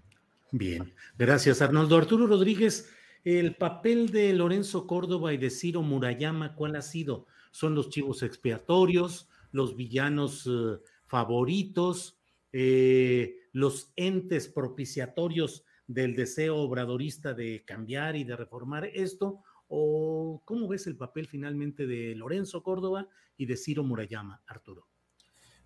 [0.52, 1.96] Bien, gracias Arnoldo.
[1.96, 2.88] Arturo Rodríguez,
[3.24, 7.26] el papel de Lorenzo Córdoba y de Ciro Murayama, ¿cuál ha sido?
[7.52, 12.18] ¿Son los chivos expiatorios, los villanos eh, favoritos?
[12.52, 19.42] Eh, los entes propiciatorios del deseo obradorista de cambiar y de reformar esto?
[19.68, 24.88] ¿O cómo ves el papel finalmente de Lorenzo Córdoba y de Ciro Murayama, Arturo?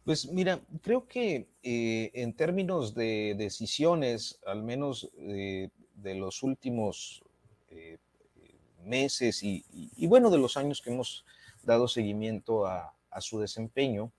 [0.04, 7.25] Pues mira, creo que eh, en términos de decisiones, al menos de los últimos
[7.70, 7.98] eh,
[8.84, 11.24] meses y, y, y, bueno, de los años que hemos
[11.62, 14.12] dado seguimiento a, a su desempeño,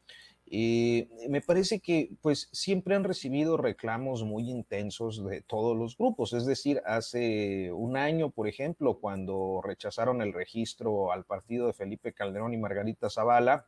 [0.50, 6.32] eh, me parece que pues siempre han recibido reclamos muy intensos de todos los grupos,
[6.32, 12.14] es decir, hace un año, por ejemplo, cuando rechazaron el registro al partido de Felipe
[12.14, 13.68] Calderón y Margarita Zavala,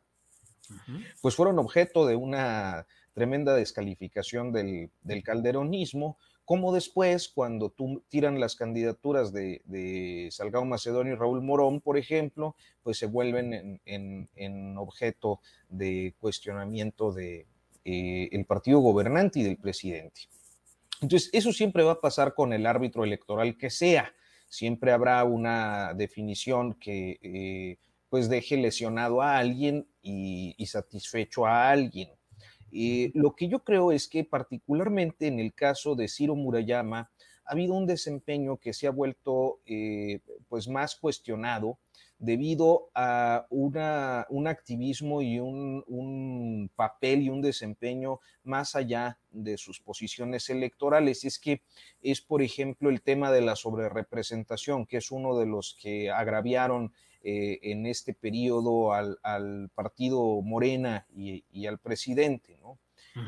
[0.70, 1.04] uh -huh.
[1.20, 6.16] pues fueron objeto de una tremenda descalificación del, del calderonismo,
[6.50, 12.56] como después, cuando tú tiran las candidaturas de, Salgado Macedonio y Raúl Morón, por ejemplo,
[12.82, 17.46] pues se vuelven en, objeto de cuestionamiento del
[17.84, 20.22] de, eh, partido gobernante y del presidente.
[21.00, 24.12] Entonces, eso siempre va a pasar con el árbitro electoral que sea.
[24.48, 32.10] Siempre habrá una definición que eh, pues deje lesionado a alguien y satisfecho a alguien.
[32.72, 37.10] Eh, lo que yo creo es que particularmente en el caso de Ciro Murayama
[37.44, 41.78] ha habido un desempeño que se ha vuelto eh, pues más cuestionado
[42.20, 49.56] debido a una, un activismo y un, un, papel y un desempeño más allá de
[49.56, 51.24] sus posiciones electorales.
[51.24, 51.62] Es que
[52.02, 56.92] es, por ejemplo, el tema de la sobrerepresentación, que es uno de los que agraviaron
[57.22, 62.78] eh, en este periodo al, al, partido Morena y, y al presidente, ¿no?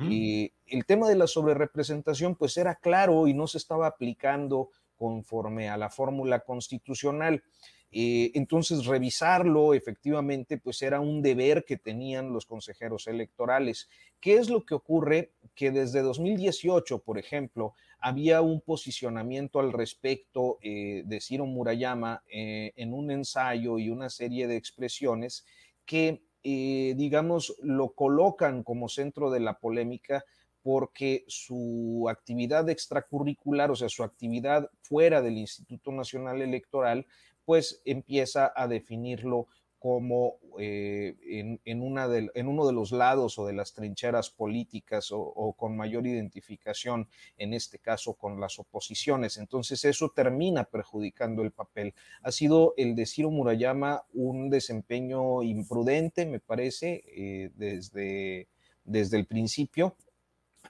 [0.09, 5.68] Y el tema de la sobrerepresentación pues era claro y no se estaba aplicando conforme
[5.68, 7.42] a la fórmula constitucional.
[7.90, 13.88] Eh, entonces, revisarlo efectivamente, pues era un deber que tenían los consejeros electorales.
[14.18, 15.33] ¿Qué es lo que ocurre?
[15.55, 22.72] Que desde 2018, por ejemplo, había un posicionamiento al respecto eh, de Ciro Murayama eh,
[22.76, 25.46] en un ensayo y una serie de expresiones
[25.86, 30.24] que, digamos, lo colocan como centro de la polémica
[30.62, 37.06] porque su actividad extracurricular, o sea, su actividad fuera del Instituto Nacional Electoral,
[37.44, 39.48] pues empieza a definirlo
[39.82, 46.06] como eh, en, uno de los lados o de las trincheras políticas o, con mayor
[46.06, 49.38] identificación, en este caso con las oposiciones.
[49.38, 51.94] Entonces eso termina perjudicando el papel.
[52.22, 58.46] Ha sido el de Ciro Murayama un desempeño imprudente, me parece, eh, desde,
[58.84, 59.96] desde el principio.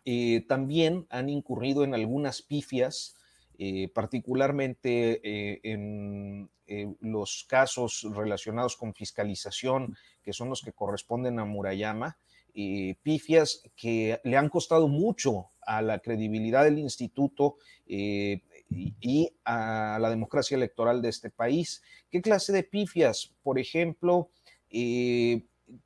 [0.06, 3.14] Eh, también han incurrido en algunas pifias
[3.58, 11.38] eh, particularmente eh, en eh, los casos relacionados con fiscalización, que son los que corresponden
[11.38, 12.16] a Murayama,
[13.02, 18.42] pifias que le han costado mucho a la credibilidad del instituto y,
[19.00, 21.82] y, a la democracia electoral de este país.
[22.10, 23.32] ¿Qué clase de pifias?
[23.42, 24.28] Por ejemplo,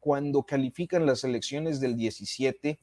[0.00, 2.80] cuando califican las elecciones del 17,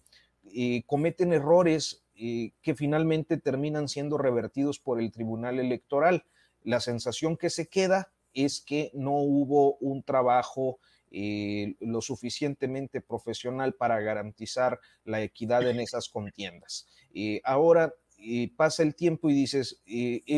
[0.86, 6.26] cometen errores que finalmente terminan siendo revertidos por el Tribunal Electoral.
[6.63, 10.80] La sensación que se queda es que no hubo un trabajo
[11.15, 16.88] eh, lo suficientemente profesional para garantizar la equidad en esas contiendas.
[17.13, 19.84] Eh, ahora eh, pasa el tiempo y dices,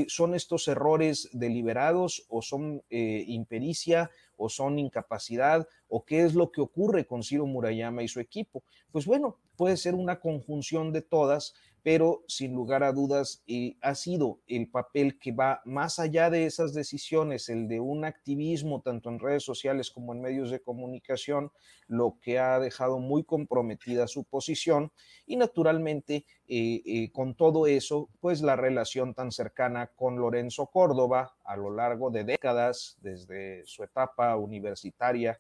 [0.10, 6.60] ¿son estos errores deliberados o son impericia o son incapacidad o qué es lo que
[6.60, 8.62] ocurre con Ciro Murayama y su equipo?
[8.92, 11.54] Pues bueno, puede ser una conjunción de todas,
[11.86, 16.48] pero sin lugar a dudas eh, ha sido el papel que va más allá de
[16.48, 21.52] esas decisiones, el de un activismo tanto en redes sociales como en medios de comunicación,
[21.88, 24.92] lo que ha dejado muy comprometida su posición.
[25.28, 31.36] Y naturalmente eh, eh, con todo eso, pues la relación tan cercana con Lorenzo Córdoba
[31.44, 35.40] a lo largo de décadas, desde su etapa universitaria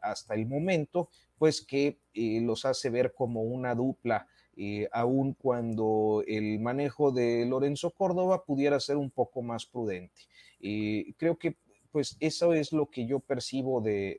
[0.00, 6.60] hasta el momento, pues que los hace ver como una dupla eh, aun cuando el
[6.60, 10.22] manejo de Lorenzo Córdoba pudiera ser un poco más prudente.
[10.60, 11.56] Eh, creo que
[11.90, 14.18] pues eso es lo que yo percibo de,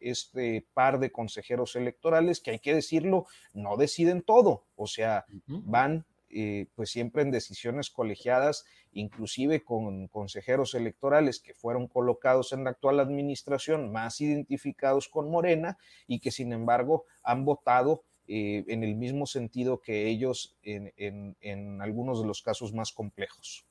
[0.00, 6.04] este par de consejeros electorales que hay que decirlo, no deciden todo, o sea, van
[6.30, 12.70] eh, pues siempre en decisiones colegiadas, inclusive con consejeros electorales que fueron colocados en la
[12.70, 18.94] actual administración, más identificados con Morena y que sin embargo han votado eh, en el
[18.94, 23.67] mismo sentido que ellos en, algunos de los casos más complejos.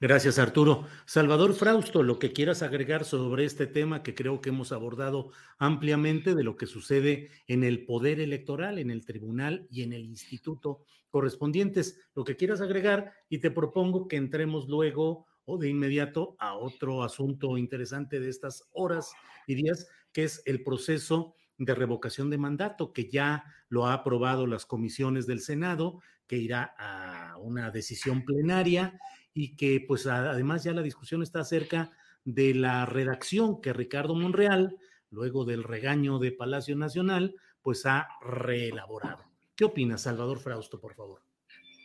[0.00, 0.86] Gracias, Arturo.
[1.06, 6.36] Salvador Frausto, lo que quieras agregar sobre este tema que creo que hemos abordado ampliamente
[6.36, 10.84] de lo que sucede en el poder electoral, en el tribunal y en el instituto
[11.10, 16.54] correspondientes, lo que quieras agregar y te propongo que entremos luego o de inmediato a
[16.54, 19.12] otro asunto interesante de estas horas
[19.48, 24.46] y días, que es el proceso de revocación de mandato, que ya lo ha aprobado
[24.46, 28.96] las comisiones del Senado, que irá a una decisión plenaria
[29.38, 31.90] y que pues además ya la discusión está acerca
[32.24, 34.76] de la redacción que Ricardo Monreal,
[35.10, 39.24] luego del regaño de Palacio Nacional, pues ha reelaborado.
[39.54, 41.22] ¿Qué opinas, Salvador Frausto, por favor?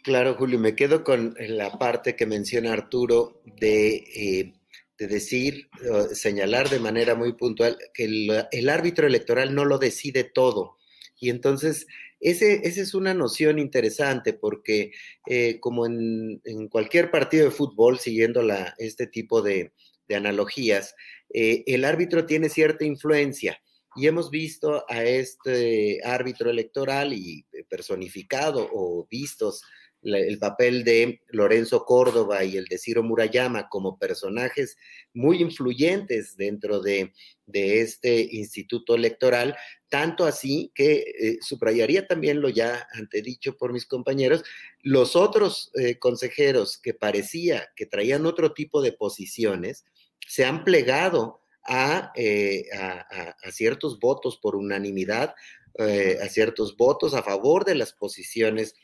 [0.04, 4.54] Claro, Julio, me quedo con la parte que menciona Arturo de eh,
[4.98, 5.70] de decir,
[6.14, 10.78] señalar de manera muy puntual que el, árbitro electoral no lo decide todo.
[11.20, 11.88] Y entonces,
[12.24, 14.92] ese, esa es una noción interesante porque
[15.28, 18.42] eh, como en, cualquier partido de fútbol, siguiendo
[18.78, 19.74] este tipo de,
[20.14, 20.96] analogías,
[21.34, 23.60] eh, el árbitro tiene cierta influencia.
[23.96, 29.64] Y hemos visto a este árbitro electoral y personificado o vistos
[30.04, 34.78] el papel de Lorenzo Córdoba y el de Ciro Murayama como personajes
[35.14, 37.14] muy influyentes dentro de,
[37.54, 39.56] este instituto electoral,
[39.90, 44.44] tanto así que eh, subrayaría también lo ya antedicho por mis compañeros,
[44.82, 49.86] los otros eh, consejeros que parecía que traían otro tipo de posiciones,
[50.28, 55.36] se han plegado a, eh, a ciertos votos por unanimidad,
[55.78, 58.76] a ciertos votos a favor de las posiciones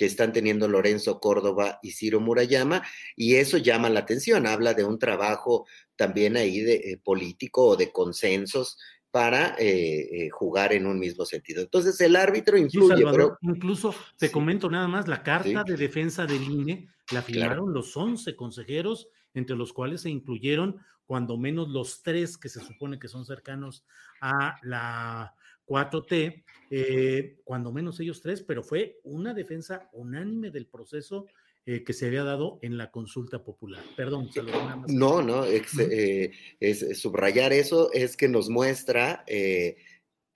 [0.00, 2.82] que están teniendo Lorenzo Córdoba y Ciro Murayama,
[3.16, 7.76] y eso llama la atención, habla de un trabajo también ahí de eh, político o
[7.76, 8.78] de consensos
[9.10, 11.60] para eh, eh, jugar en un mismo sentido.
[11.60, 13.36] Entonces el árbitro influye, pero...
[13.42, 18.34] Incluso te comento nada más, la carta de defensa del INE la firmaron los 11
[18.36, 23.26] consejeros, entre los cuales se incluyeron cuando menos los tres que se supone que son
[23.26, 23.84] cercanos
[24.22, 25.34] a la
[25.70, 31.26] 4T, eh, cuando menos ellos tres, pero fue una defensa unánime del proceso
[31.66, 33.80] eh, que se había dado en la consulta popular.
[33.96, 34.28] Perdón,
[34.88, 39.76] No, no, eh, es, subrayar eso es que nos muestra eh,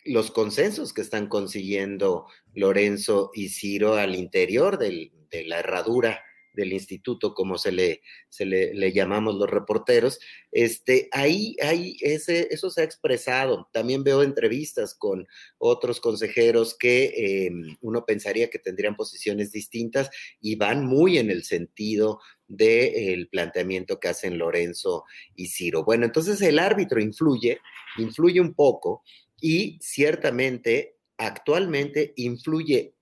[0.04, 5.10] los consensos que están consiguiendo Lorenzo y Ciro al interior de
[5.46, 6.22] la herradura
[6.54, 10.18] del instituto, como se le, se le, llamamos los reporteros,
[10.52, 13.68] este, ahí, ahí ese, eso se ha expresado.
[13.72, 15.26] También veo entrevistas con
[15.58, 21.44] otros consejeros que em, uno pensaría que tendrían posiciones distintas y van muy en el
[21.44, 25.84] sentido del planteamiento que hacen Lorenzo y Ciro.
[25.84, 27.58] Bueno, entonces el árbitro influye,
[27.98, 29.02] influye un poco
[29.40, 32.94] y ciertamente actualmente influye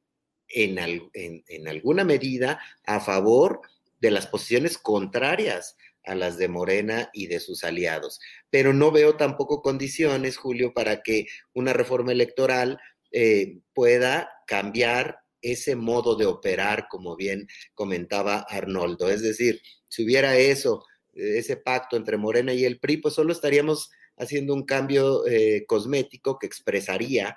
[0.53, 3.61] en, alguna medida a favor
[4.01, 8.21] de las posiciones contrarias a las de Morena y de sus aliados.
[8.51, 12.79] Pero no veo tampoco condiciones, Julio, para que una reforma electoral
[13.13, 19.11] eh, pueda cambiar ese modo de operar, como bien comentaba Arnoldo.
[19.11, 20.85] Es decir, si hubiera eso,
[21.15, 26.39] ese pacto entre Morena y el PRI, pues solo estaríamos haciendo un cambio eh, cosmético
[26.39, 27.37] que expresaría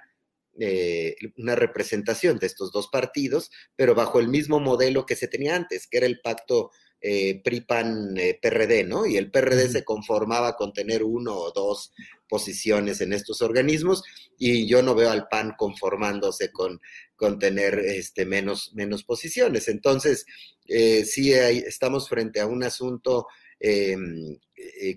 [0.57, 5.53] eh, una representación de estos dos partidos, pero bajo el mismo modelo que se tenía
[5.53, 9.05] antes, que era el pacto eh, PRI-PAN-PRD, eh, ¿no?
[9.05, 11.91] Y el PRD se conformaba con tener uno o dos
[12.29, 14.01] posiciones en estos organismos
[14.39, 16.79] y yo no veo al PAN conformándose con,
[17.17, 19.67] con tener este, menos, menos posiciones.
[19.67, 20.25] Entonces,
[20.65, 23.27] sí estamos frente a un asunto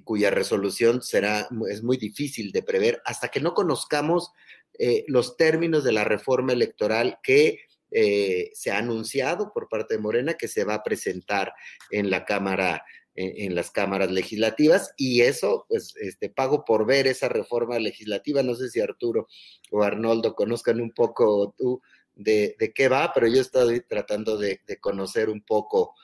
[0.05, 4.31] cuya resolución será, es muy difícil de prever hasta que no conozcamos
[4.79, 7.61] eh, los términos de la reforma electoral que
[7.91, 11.53] eh, se ha anunciado por parte de Morena que se va a presentar
[11.91, 17.29] en la Cámara, en, las cámaras legislativas, y eso, pues, este, pago por ver esa
[17.29, 18.43] reforma legislativa.
[18.45, 19.27] No sé si Arturo
[19.73, 21.81] o Arnoldo conozcan un poco tú
[22.19, 25.95] de, qué va, pero yo estoy tratando de, conocer un poco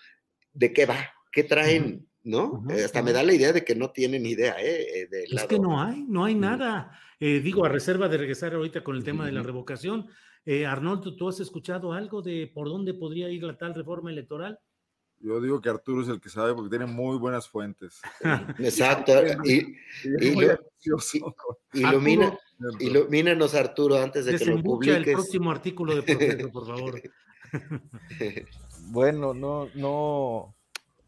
[0.53, 2.09] de qué va, qué traen.
[2.25, 2.65] ¿No?
[2.85, 5.09] Hasta me da la idea de que no tienen idea, ¿eh?
[5.31, 6.99] es que no hay, no hay nada.
[7.21, 10.09] Eh, digo, a reserva de regresar ahorita con el tema de la revocación.
[10.45, 14.59] Eh, Arnoldo, ¿tú has escuchado algo de por dónde podría ir la tal reforma electoral?
[15.21, 18.01] Yo digo que Arturo es el que sabe porque tiene muy buenas fuentes.
[18.59, 19.13] Exacto.
[19.45, 19.75] y,
[21.73, 22.39] ilumina,
[22.81, 24.97] ilumínanos, Arturo, antes de que lo publiques.
[24.97, 27.03] el próximo artículo de proceso, por favor.
[28.91, 30.55] bueno, no, no,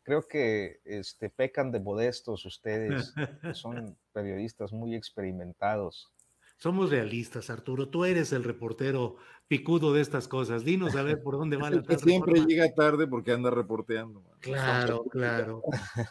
[0.06, 3.12] creo que este, pecan de modestos ustedes,
[3.54, 6.12] son periodistas muy experimentados.
[6.58, 7.88] Somos realistas, Arturo.
[7.88, 9.16] Tú eres el reportero
[9.48, 10.64] picudo de estas cosas.
[10.64, 14.22] Dinos a ver por dónde va la que Siempre llega tarde porque anda reporteando.
[14.38, 15.62] Claro, claro.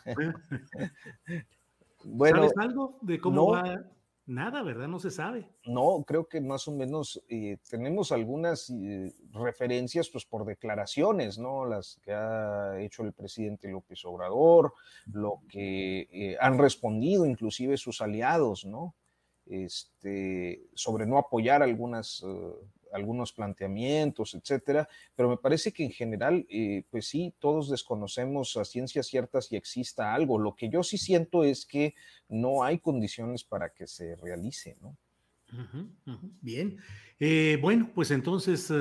[2.03, 3.81] bueno, ¿Sabes algo de cómo va
[4.27, 4.87] Nada, ¿verdad?
[4.87, 5.47] No se sabe.
[5.65, 11.65] No, creo que más o menos eh, tenemos algunas eh, referencias, pues por declaraciones, ¿no?
[11.65, 14.73] Las que ha hecho el presidente López Obrador,
[15.11, 18.95] lo que eh, han respondido inclusive sus aliados, ¿no?
[19.45, 22.25] Este, sobre no apoyar algunas
[22.93, 28.65] algunos planteamientos, etcétera, pero me parece que en general, eh, pues sí, todos desconocemos a
[28.65, 30.39] ciencias ciertas si exista algo.
[30.39, 31.95] Lo que yo sí siento es que
[32.27, 34.97] no hay condiciones para que se realice, ¿no?
[36.41, 36.77] Bien.
[37.19, 38.71] Eh, bueno, pues entonces,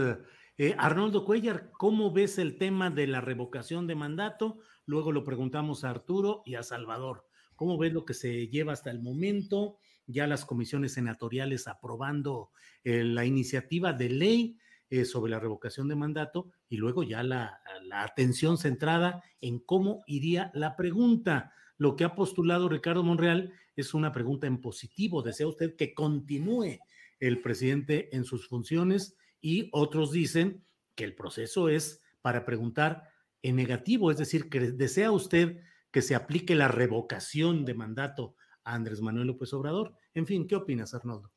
[0.56, 4.58] eh, Arnoldo Cuellar, ¿cómo ves el tema de la revocación de mandato?
[4.86, 7.26] Luego lo preguntamos a Arturo y a Salvador.
[7.56, 9.78] ¿Cómo ves lo que se lleva hasta el momento?
[10.06, 12.50] Ya las comisiones senatoriales aprobando
[12.82, 14.58] eh, la iniciativa de ley
[14.90, 17.60] eh, sobre la revocación de mandato y luego ya la,
[17.92, 21.52] atención centrada en cómo iría la pregunta.
[21.78, 25.22] Lo que ha postulado Ricardo Monreal es una pregunta en positivo.
[25.22, 26.78] ¿Desea usted que continúe
[27.18, 29.16] el presidente en sus funciones?
[29.40, 33.10] Y otros dicen que el proceso es para preguntar
[33.42, 38.34] en negativo, es decir, que desea usted que se aplique la revocación de mandato
[38.64, 39.94] Andrés Manuel López Obrador.
[40.14, 41.30] En fin, ¿qué opinas, Arnoldo?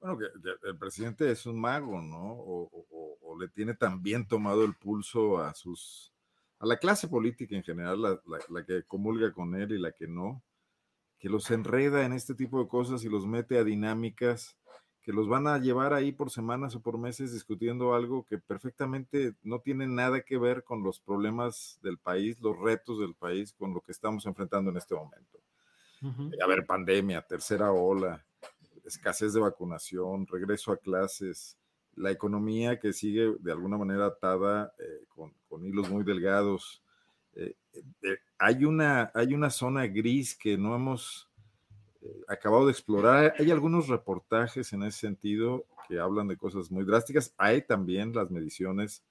[0.00, 0.26] Bueno, que
[0.68, 2.32] el presidente es un mago, ¿no?
[2.34, 6.12] O, le tiene también tomado el pulso a sus,
[6.58, 10.44] a la clase política en general, la, que comulga con él y la que no,
[11.18, 14.56] que los enreda en este tipo de cosas y los mete a dinámicas
[15.02, 19.34] que los van a llevar ahí por semanas o por meses discutiendo algo que perfectamente
[19.42, 23.74] no tiene nada que ver con los problemas del país, los retos del país, con
[23.74, 25.40] lo que estamos enfrentando en este momento.
[26.42, 28.24] A ver, pandemia, tercera ola,
[28.84, 31.56] escasez de vacunación, regreso a clases,
[31.94, 35.32] la economía que sigue de alguna manera atada eh, con,
[35.64, 36.82] hilos muy delgados.
[37.34, 37.54] Eh,
[38.02, 41.28] eh, hay, una, hay una zona gris que no hemos
[42.26, 43.34] acabado de explorar.
[43.38, 47.32] Hay algunos reportajes en ese sentido que hablan de cosas muy drásticas.
[47.36, 49.04] Hay también las mediciones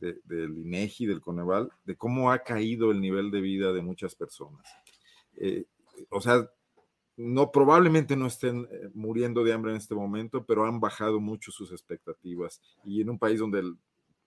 [0.00, 4.66] del INEGI, del Coneval, de cómo ha caído el nivel de vida de muchas personas.
[6.10, 6.48] O sea,
[7.16, 11.52] no, probablemente no estén eh, muriendo de hambre en este momento, pero han bajado mucho
[11.52, 12.60] sus expectativas.
[12.84, 13.62] Y en un país donde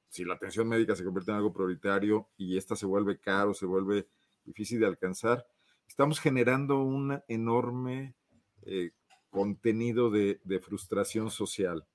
[0.09, 3.65] si la atención médica se convierte en algo prioritario y esta se vuelve caro, se
[3.65, 4.07] vuelve
[4.45, 5.45] difícil de alcanzar,
[5.87, 8.15] estamos generando un enorme
[8.61, 8.91] eh,
[9.29, 11.85] contenido de, frustración social.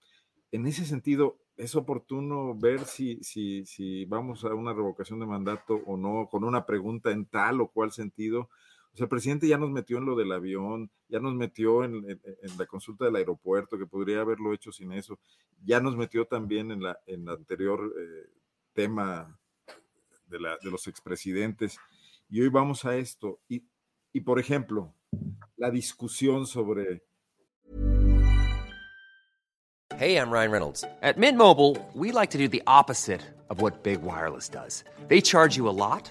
[0.53, 5.81] En ese sentido, es oportuno ver si, si, si vamos a una revocación de mandato
[5.87, 8.51] o no, con una pregunta en tal o cual sentido,
[8.93, 12.21] o sea, el presidente ya nos metió en lo del avión, ya nos metió en,
[12.59, 15.19] la consulta del aeropuerto, que podría haberlo hecho sin eso,
[15.65, 18.31] ya nos metió también en la en anterior eh,
[18.73, 19.39] tema
[20.27, 21.79] de, la, de los expresidentes.
[22.29, 23.41] Y hoy vamos a esto.
[23.49, 23.65] Y,
[24.13, 24.95] y, por ejemplo,
[25.57, 27.03] la discusión sobre...
[29.97, 30.85] Hey, I'm Ryan Reynolds.
[31.03, 33.21] At Mint Mobile, we like to do the opposite
[33.51, 34.85] of what Big Wireless does.
[35.09, 36.11] They charge you a lot.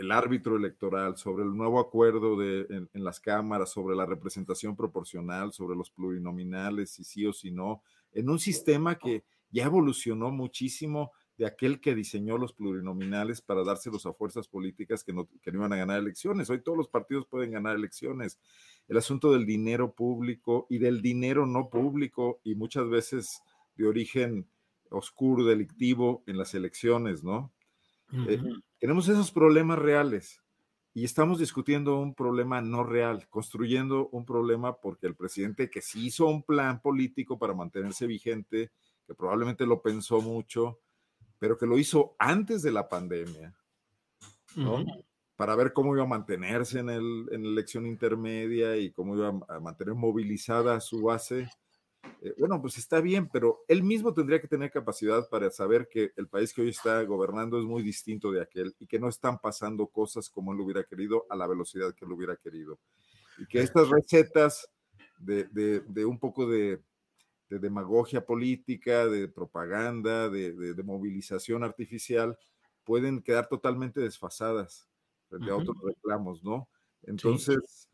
[0.00, 5.52] El árbitro electoral sobre el nuevo acuerdo de, en, las cámaras sobre la representación proporcional,
[5.52, 7.82] sobre los plurinominales, si sí o si no,
[8.12, 14.06] en un sistema que ya evolucionó muchísimo de aquel que diseñó los plurinominales para dárselos
[14.06, 16.48] a fuerzas políticas que no, que no iban a ganar elecciones.
[16.48, 18.38] Hoy todos los partidos pueden ganar elecciones.
[18.88, 23.42] El asunto del dinero público y del dinero no público y muchas veces
[23.76, 24.46] de origen
[24.90, 27.52] oscuro, delictivo en las elecciones, ¿no?
[28.12, 28.42] Eh,
[28.78, 30.42] tenemos esos problemas reales
[30.92, 36.06] y estamos discutiendo un problema no real, construyendo un problema porque el presidente que sí
[36.06, 38.72] hizo un plan político para mantenerse vigente,
[39.06, 40.80] que probablemente lo pensó mucho,
[41.38, 43.54] pero que lo hizo antes de la pandemia,
[44.56, 44.84] ¿no?
[45.36, 49.28] Para ver cómo iba a mantenerse en, el, en la elección intermedia y cómo iba
[49.48, 51.48] a mantener movilizada su base.
[52.22, 56.12] Eh, bueno, pues está bien, pero él mismo tendría que tener capacidad para saber que
[56.16, 59.38] el país que hoy está gobernando es muy distinto de aquel y que no están
[59.38, 62.78] pasando cosas como él hubiera querido a la velocidad que él hubiera querido.
[63.38, 64.68] Y que estas recetas
[65.18, 66.80] de, de, de un poco de
[67.50, 72.38] de demagogia política, de propaganda, de, movilización artificial,
[72.84, 74.88] pueden quedar totalmente desfasadas
[75.28, 76.68] frente a otros reclamos, ¿no?
[77.02, 77.89] Entonces,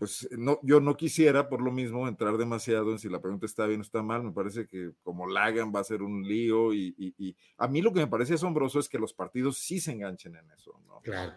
[0.00, 3.66] pues no, yo no quisiera por lo mismo entrar demasiado en si la pregunta está
[3.66, 4.22] bien o está mal.
[4.22, 7.92] Me parece que como la hagan va a ser un lío y, a mí lo
[7.92, 11.00] que me parece asombroso es que los partidos sí se enganchen en eso, ¿no?
[11.02, 11.34] Claro.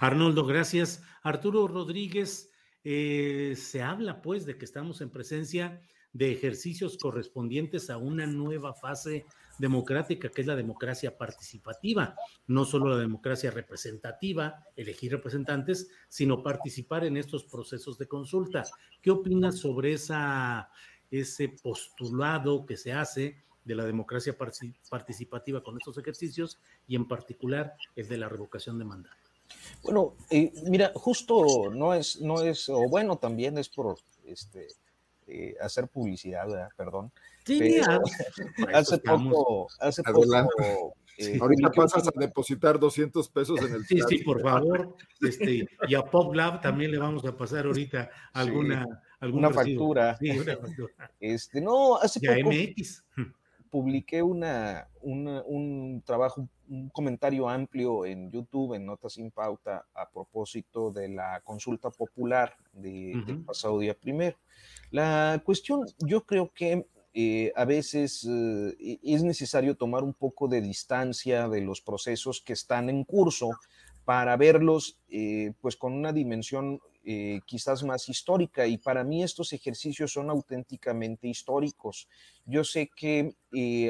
[0.00, 1.04] Arnoldo, gracias.
[1.22, 2.50] Arturo Rodríguez,
[2.84, 5.82] eh, se habla pues de que estamos en presencia
[6.16, 9.26] de ejercicios correspondientes a una nueva fase
[9.58, 17.04] democrática, que es la democracia participativa, no solo la democracia representativa, elegir representantes, sino participar
[17.04, 18.64] en estos procesos de consulta.
[19.02, 20.70] ¿Qué opinas sobre esa,
[21.10, 24.36] ese postulado que se hace de la democracia
[24.88, 29.16] participativa con estos ejercicios y en particular el de la revocación de mandato?
[29.82, 34.66] Bueno, eh, mira, justo no es, no es, o bueno, también es por este
[35.26, 36.46] eh, hacer publicidad,
[36.76, 37.10] perdón.
[37.44, 37.78] Sí,
[38.74, 44.18] hace poco, hace poco eh, Ahorita pasas a depositar 200 pesos en el Sí, sí,
[44.18, 44.94] por favor.
[45.20, 48.84] Este, y a PopLab también le vamos a pasar ahorita alguna,
[49.20, 50.16] alguna factura.
[50.18, 51.10] Sí, una factura.
[51.18, 53.02] Este, no, hace poco MX.
[53.76, 60.90] Publiqué una, un trabajo, un comentario amplio en YouTube, en Notas sin Pauta, a propósito
[60.90, 64.38] de la consulta popular de, del pasado día primero.
[64.90, 70.62] La cuestión, yo creo que eh, a veces eh, es necesario tomar un poco de
[70.62, 73.50] distancia de los procesos que están en curso
[74.06, 76.80] para verlos eh, pues con una dimensión
[77.44, 82.08] quizás más histórica y para mí estos ejercicios son auténticamente históricos.
[82.44, 83.36] Yo sé que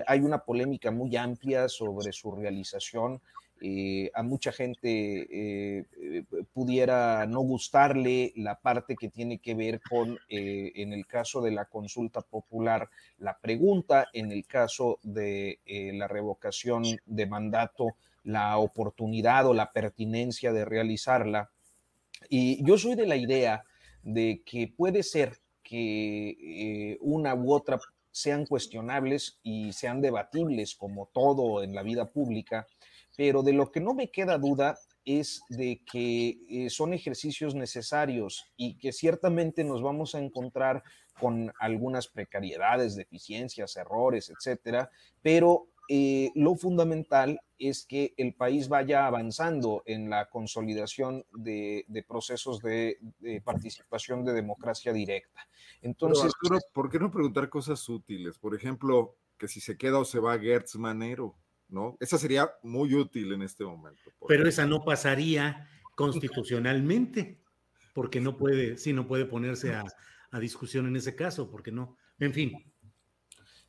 [0.06, 3.22] hay una polémica muy amplia sobre su realización,
[3.62, 9.80] eh, a mucha gente eh, eh, pudiera no gustarle la parte que tiene que ver
[9.80, 15.58] con, en el caso de la consulta popular, la pregunta, en el caso de
[15.94, 21.50] la revocación de mandato, la oportunidad o la pertinencia de realizarla.
[22.28, 23.64] Y yo soy de la idea
[24.02, 27.78] de que puede ser que una u otra
[28.16, 32.66] sean cuestionables y sean debatibles como todo en la vida pública,
[33.14, 38.46] pero de lo que no me queda duda es de que eh, son ejercicios necesarios
[38.56, 40.82] y que ciertamente nos vamos a encontrar
[41.20, 49.06] con algunas precariedades, deficiencias, errores, etcétera, pero eh, lo fundamental es que el país vaya
[49.06, 52.98] avanzando en la consolidación de, procesos de,
[53.44, 55.48] participación de democracia directa.
[55.82, 56.32] Entonces,
[56.72, 58.38] ¿por qué no preguntar cosas útiles?
[58.38, 61.36] Por ejemplo, que si se queda o se va Gertz Manero.
[61.68, 61.96] ¿no?
[62.00, 64.12] Esa sería muy útil en este momento.
[64.28, 67.40] Pero esa no pasaría constitucionalmente,
[67.94, 69.84] porque no puede, sí, no puede ponerse a,
[70.38, 72.52] discusión en ese caso, porque no, en fin.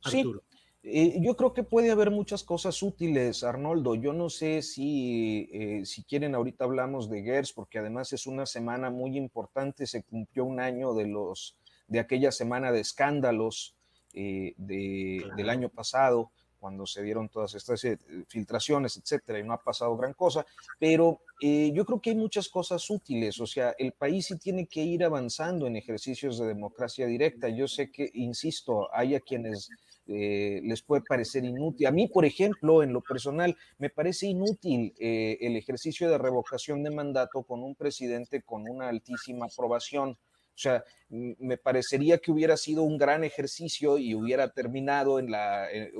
[0.02, 0.44] Arturo.
[0.90, 3.94] Eh, yo creo que puede haber muchas cosas útiles, Arnoldo.
[3.94, 8.46] Yo no sé si, eh, si quieren, ahorita hablamos de GERS, porque además es una
[8.46, 9.86] semana muy importante.
[9.86, 11.56] Se cumplió un año de, los,
[11.88, 13.76] de aquella semana de escándalos
[14.14, 19.62] eh, del año pasado cuando se dieron todas estas eh, filtraciones, etcétera, y no ha
[19.62, 20.44] pasado gran cosa,
[20.78, 24.66] pero eh, yo creo que hay muchas cosas útiles, o sea, el país sí tiene
[24.66, 27.48] que ir avanzando en ejercicios de democracia directa.
[27.48, 29.70] Yo sé que, insisto, hay a quienes
[30.08, 31.86] eh, les puede parecer inútil.
[31.86, 36.90] A mí, por ejemplo, en lo personal, me parece inútil el ejercicio de revocación de
[36.90, 40.10] mandato con un presidente con una altísima aprobación.
[40.10, 45.70] O sea, me parecería que hubiera sido un gran ejercicio y hubiera terminado en la,
[45.70, 45.92] eh,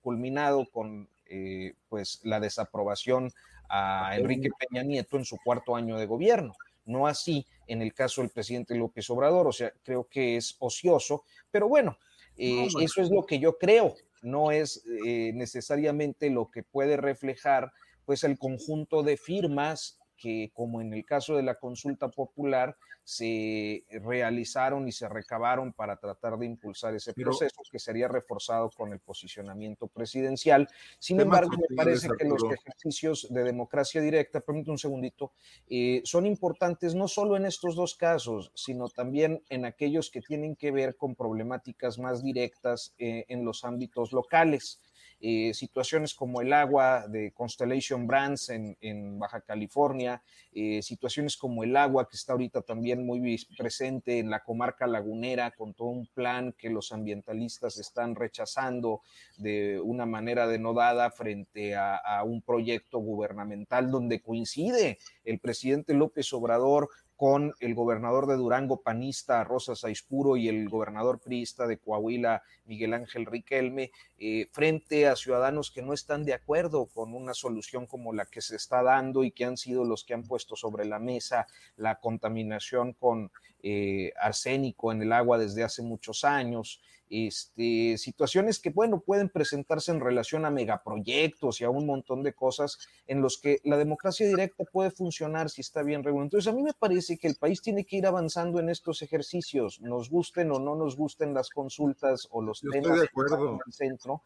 [0.00, 3.30] culminado con eh, pues la desaprobación
[3.68, 6.54] a Enrique Peña Nieto en su cuarto año de gobierno.
[6.86, 11.24] No así en el caso del presidente López Obrador, o sea, creo que es ocioso,
[11.50, 11.98] pero bueno,
[12.36, 17.72] eh, eso es lo que yo creo, no es necesariamente lo que puede reflejar
[18.06, 23.84] pues el conjunto de firmas que, como en el caso de la consulta popular, se
[23.90, 29.00] realizaron y se recabaron para tratar de impulsar ese proceso que sería reforzado con el
[29.00, 30.66] posicionamiento presidencial.
[30.98, 35.32] Sin embargo, me parece que los ejercicios de democracia directa, permítame un segundito,
[35.68, 40.56] eh, son importantes no solo en estos dos casos, sino también en aquellos que tienen
[40.56, 44.80] que ver con problemáticas más directas eh, en los ámbitos locales.
[45.26, 50.22] Eh, situaciones como el agua de Constellation Brands en, Baja California,
[50.52, 55.52] eh, situaciones como el agua que está ahorita también muy presente en la comarca lagunera
[55.52, 59.00] con todo un plan que los ambientalistas están rechazando
[59.38, 66.30] de una manera denodada frente a, a un proyecto gubernamental donde coincide el presidente López
[66.34, 72.42] Obrador con el gobernador de Durango panista Rosa Saispuro y el gobernador priista de Coahuila
[72.64, 77.86] Miguel Ángel Riquelme eh, frente a ciudadanos que no están de acuerdo con una solución
[77.86, 80.84] como la que se está dando y que han sido los que han puesto sobre
[80.84, 81.46] la mesa
[81.76, 83.30] la contaminación con
[83.62, 86.82] eh, arsénico en el agua desde hace muchos años,
[87.14, 92.34] este, situaciones que, bueno, pueden presentarse en relación a megaproyectos y a un montón de
[92.34, 96.24] cosas en los que la democracia directa puede funcionar si está bien regulado.
[96.24, 99.80] Entonces, a mí me parece que el país tiene que ir avanzando en estos ejercicios,
[99.80, 103.58] nos gusten o no nos gusten las consultas o los temas estoy de acuerdo.
[103.64, 104.22] el centro.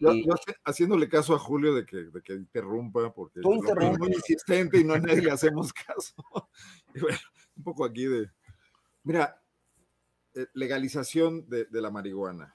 [0.00, 0.12] yo,
[0.64, 4.94] haciéndole caso a Julio de que, de que interrumpa, porque es muy insistente y no
[4.94, 6.14] a nadie le hacemos caso.
[6.94, 7.18] y bueno,
[7.56, 8.30] un poco aquí de...
[9.02, 9.40] Mira,
[10.54, 12.54] legalización de, la marihuana.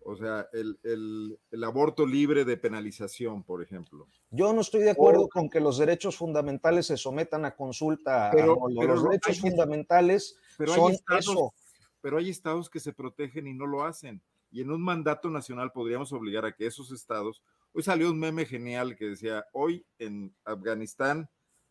[0.00, 4.06] O sea, el, aborto libre de penalización, por ejemplo.
[4.30, 8.30] Yo no estoy de acuerdo con que los derechos fundamentales se sometan a consulta.
[8.32, 11.54] Pero, los derechos fundamentales pero son hay estados, eso.
[12.00, 14.22] Pero hay estados que se protegen y no lo hacen.
[14.50, 17.42] Y en un mandato nacional podríamos obligar a que esos estados.
[17.72, 21.28] Hoy salió un meme genial que decía: hoy en Afganistán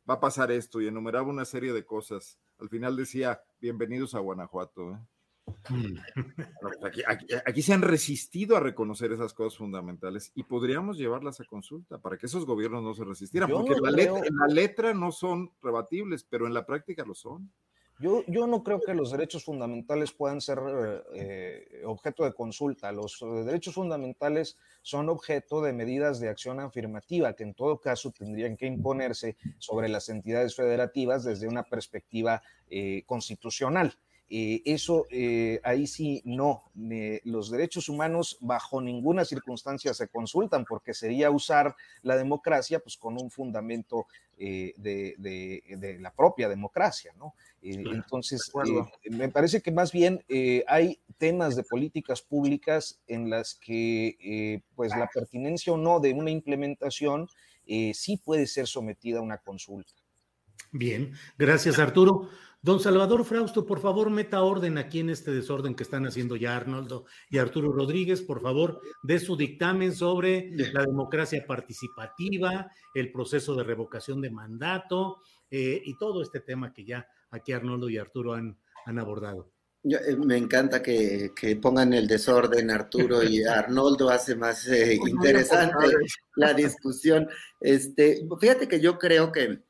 [0.10, 4.20] va a pasar esto y enumeraba una serie de cosas al final decía, bienvenidos a
[4.20, 4.94] Guanajuato.
[4.94, 4.98] ¿eh?
[5.70, 5.98] Mm.
[6.62, 6.78] Pues
[7.46, 12.18] aquí, se han resistido a reconocer esas cosas fundamentales y podríamos llevarlas a consulta para
[12.18, 16.24] que esos gobiernos no se resistieran, porque la, letra, en la letra no son rebatibles,
[16.24, 17.52] pero en la práctica lo son.
[18.04, 20.60] Yo, yo no creo que los derechos fundamentales puedan ser
[21.14, 22.92] eh, objeto de consulta.
[22.92, 28.12] Los eh, derechos fundamentales son objeto de medidas de acción afirmativa que en todo caso
[28.12, 33.96] tendrían que imponerse sobre las entidades federativas desde una perspectiva eh, constitucional.
[34.30, 36.64] Eh, eso eh, ahí sí no.
[37.24, 43.22] los derechos humanos bajo ninguna circunstancia se consultan porque sería usar la democracia pues con
[43.22, 44.08] un fundamento
[44.38, 47.36] eh, de, la propia democracia, ¿no?
[47.62, 48.52] entonces,
[49.10, 50.26] me parece que más bien
[50.68, 56.32] hay temas de políticas públicas en las que pues la pertinencia o no de una
[56.32, 57.30] implementación
[57.94, 59.94] sí puede ser sometida a una consulta.
[60.72, 62.30] Bien, gracias Arturo.
[62.64, 66.56] Don Salvador Frausto, por favor, meta orden aquí en este desorden que están haciendo ya
[66.56, 73.54] Arnoldo y Arturo Rodríguez, por favor, de su dictamen sobre la democracia participativa, el proceso
[73.56, 75.18] de revocación de mandato
[75.52, 79.52] eh, y todo este tema que ya aquí Arnoldo y Arturo han, han abordado.
[79.84, 85.88] Eh, me encanta que, pongan el desorden Arturo y Arnoldo, hace más eh, interesante
[86.38, 87.28] la discusión.
[87.60, 89.64] Este, fíjate que yo creo que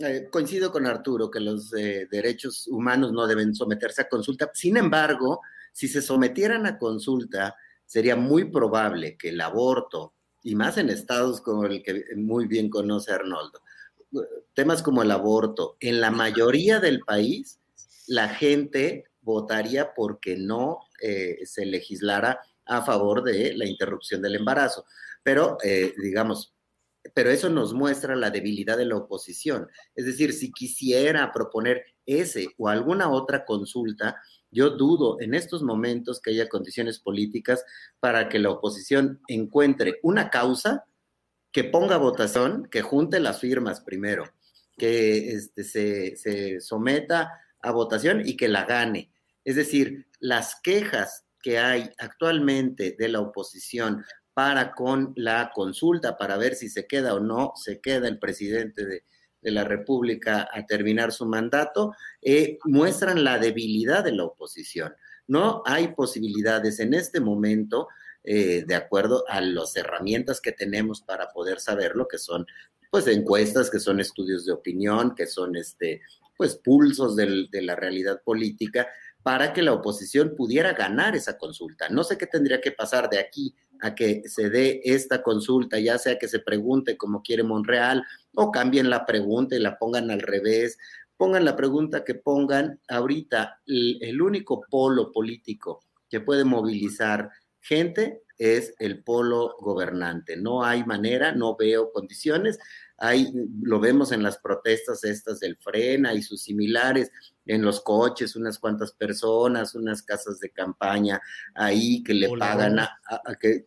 [0.00, 4.48] eh, coincido con Arturo que los eh, derechos humanos no deben someterse a consulta.
[4.54, 5.40] Sin embargo,
[5.72, 11.40] si se sometieran a consulta, sería muy probable que el aborto, y más en estados
[11.40, 13.60] como el que muy bien conoce Arnoldo,
[14.54, 17.58] temas como el aborto, en la mayoría del país,
[18.06, 24.84] la gente votaría porque no eh, se legislara a favor de la interrupción del embarazo.
[25.24, 25.58] Pero,
[26.00, 26.54] digamos,
[27.14, 29.68] pero eso nos muestra la debilidad de la oposición.
[29.94, 34.16] Es decir, si quisiera proponer ese o alguna otra consulta,
[34.50, 37.64] yo dudo en estos momentos que haya condiciones políticas
[38.00, 40.84] para que la oposición encuentre una causa
[41.52, 44.24] que ponga votación, que junte las firmas primero,
[44.76, 49.10] que este, se, se someta a votación y que la gane.
[49.44, 54.04] Es decir, las quejas que hay actualmente de la oposición
[54.38, 58.86] para con la consulta para ver si se queda o no se queda el presidente
[58.86, 59.02] de,
[59.42, 64.94] la República a terminar su mandato, eh, muestran la debilidad de la oposición.
[65.26, 67.88] No hay posibilidades en este momento,
[68.22, 72.46] eh, de acuerdo a las herramientas que tenemos para poder saberlo, que son
[72.92, 76.00] pues encuestas, que son estudios de opinión, que son este,
[76.36, 78.86] pues pulsos de la realidad política,
[79.22, 81.88] para que la oposición pudiera ganar esa consulta.
[81.88, 85.98] No sé qué tendría que pasar de aquí a que se dé esta consulta, ya
[85.98, 88.04] sea que se pregunte como quiere Monreal
[88.34, 90.78] o cambien la pregunta y la pongan al revés,
[91.18, 97.28] pongan la pregunta que pongan ahorita, el, único polo político que puede movilizar
[97.60, 100.36] gente es el polo gobernante.
[100.36, 102.58] No hay manera, no veo condiciones.
[102.98, 103.32] Hay,
[103.62, 107.10] lo vemos en las protestas estas del Frena y sus similares,
[107.46, 111.20] en los coches, unas cuantas personas, unas casas de campaña
[111.54, 112.90] ahí que le pagan a,
[113.40, 113.64] que,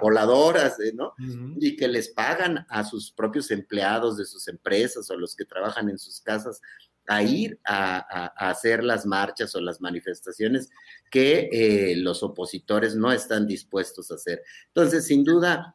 [0.00, 0.92] voladoras, ¿eh?
[0.94, 1.12] ¿no?
[1.60, 5.90] Y que les pagan a sus propios empleados de sus empresas o los que trabajan
[5.90, 6.60] en sus casas
[7.08, 10.70] a ir a, hacer las marchas o las manifestaciones
[11.10, 14.42] que eh, los opositores no están dispuestos a hacer.
[14.68, 15.74] Entonces, sin duda,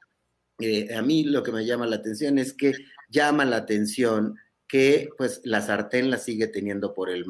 [0.60, 2.74] eh, a mí lo que me llama la atención es que
[3.10, 4.36] llama la atención
[4.68, 7.26] que pues la sartén la sigue teniendo por el,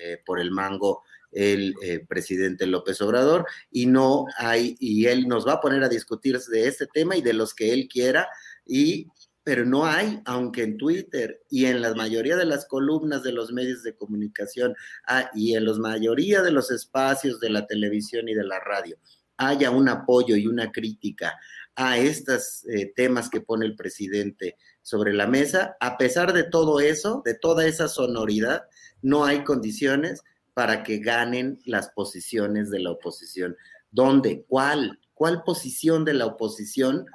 [0.00, 1.74] eh, por el mango el
[2.06, 6.68] presidente López Obrador y no hay, y él nos va a poner a discutir de
[6.68, 8.28] este tema y de los que él quiera
[8.66, 9.06] y
[9.44, 13.52] pero no hay, aunque en Twitter y en la mayoría de las columnas de los
[13.52, 14.74] medios de comunicación
[15.08, 18.96] ah, y en la mayoría de los espacios de la televisión y de la radio,
[19.36, 21.36] haya un apoyo y una crítica
[21.74, 26.80] a estos eh, temas que pone el presidente sobre la mesa, a pesar de todo
[26.80, 28.64] eso, de toda esa sonoridad,
[29.00, 30.22] no hay condiciones
[30.54, 33.56] para que ganen las posiciones de la oposición.
[33.90, 34.44] ¿Dónde?
[34.48, 35.00] ¿Cuál?
[35.14, 37.06] ¿Cuál posición de la oposición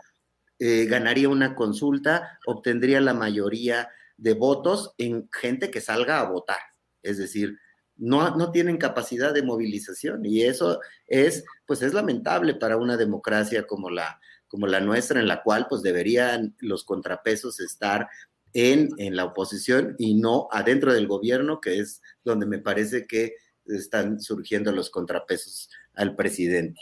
[0.59, 6.57] eh, ganaría una consulta, obtendría la mayoría de votos en gente que salga a votar.
[7.03, 7.59] Es decir,
[7.95, 13.67] no, no tienen capacidad de movilización y eso es, pues es lamentable para una democracia
[13.67, 18.07] como la, como la nuestra, en la cual pues deberían los contrapesos estar
[18.53, 23.35] en, en la oposición y no adentro del gobierno, que es donde me parece que
[23.65, 26.79] están surgiendo los contrapesos al presidente.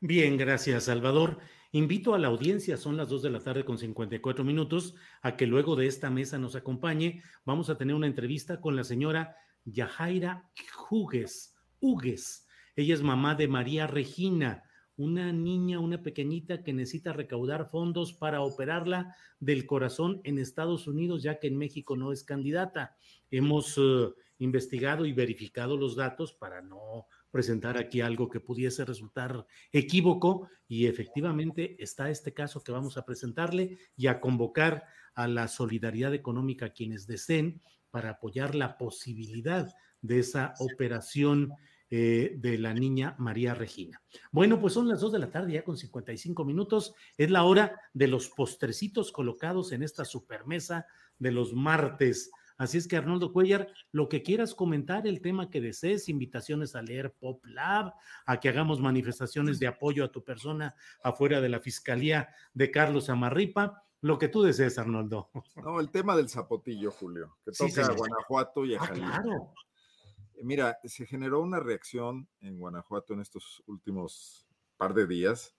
[0.00, 1.38] Bien, gracias, Salvador.
[1.72, 5.46] Invito a la audiencia, son las 2 de la tarde con 54 minutos, a que
[5.46, 7.22] luego de esta mesa nos acompañe.
[7.44, 10.50] Vamos a tener una entrevista con la señora Yajaira
[10.90, 11.54] Hugues.
[11.78, 12.46] Hugues.
[12.74, 14.64] Ella es mamá de María Regina,
[15.00, 21.22] una niña, una pequeñita que necesita recaudar fondos para operarla del corazón en Estados Unidos,
[21.22, 22.96] ya que en México no es candidata.
[23.30, 29.46] Hemos eh, investigado y verificado los datos para no presentar aquí algo que pudiese resultar
[29.72, 34.84] equívoco y efectivamente está este caso que vamos a presentarle y a convocar
[35.14, 41.54] a la solidaridad económica a quienes deseen para apoyar la posibilidad de esa operación
[41.90, 44.00] eh, de la niña María Regina.
[44.30, 46.94] Bueno, pues son las 2 de la tarde ya con 55 minutos.
[47.18, 50.86] Es la hora de los postrecitos colocados en esta supermesa
[51.18, 52.30] de los martes.
[52.58, 56.82] Así es que Arnoldo Cuellar, lo que quieras comentar, el tema que desees, invitaciones a
[56.82, 57.94] leer Pop Lab,
[58.26, 63.08] a que hagamos manifestaciones de apoyo a tu persona afuera de la Fiscalía de Carlos
[63.08, 65.30] Amarripa, lo que tú desees, Arnoldo.
[65.56, 69.54] No, el tema del zapotillo, Julio, que toca a Guanajuato y a ah, Claro.
[70.42, 75.54] Mira, se generó una reacción en Guanajuato en estos últimos par de días,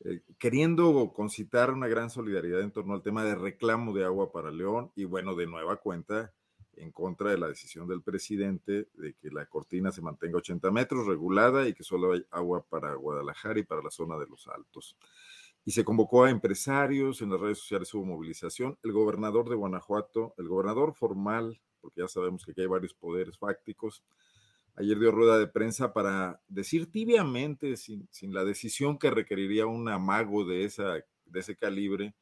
[0.00, 4.50] eh, queriendo concitar una gran solidaridad en torno al tema de reclamo de agua para
[4.50, 6.32] León y bueno, de nueva cuenta,
[6.74, 11.06] en contra de la decisión del presidente de que la cortina se mantenga 80 metros
[11.06, 14.96] regulada y que solo hay agua para Guadalajara y para la zona de los Altos.
[15.64, 18.78] Y se convocó a empresarios, en las redes sociales hubo movilización.
[18.82, 23.36] El gobernador de Guanajuato, el gobernador formal porque ya sabemos que aquí hay varios poderes
[23.36, 24.02] fácticos.
[24.76, 30.46] Ayer dio rueda de prensa para decir tibiamente, sin, la decisión que requeriría un amago
[30.46, 30.94] de, esa,
[31.26, 32.14] de ese calibre,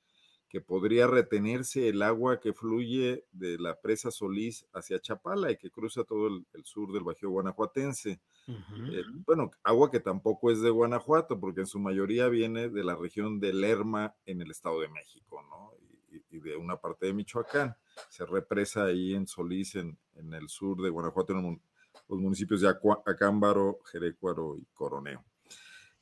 [0.51, 5.71] que podría retenerse el agua que fluye de la presa Solís hacia Chapala y que
[5.71, 8.21] cruza todo el, sur del Bajío Guanajuatense.
[8.49, 12.97] Eh, bueno, agua que tampoco es de Guanajuato, porque en su mayoría viene de la
[12.97, 15.71] región de Lerma en el Estado de México, ¿no?
[15.81, 15.89] y
[16.39, 17.76] de una parte de Michoacán
[18.09, 21.61] se represa ahí en Solís, en, el sur de Guanajuato, en
[22.09, 25.24] los municipios de Acámbaro, Jerecuaro y Coroneo.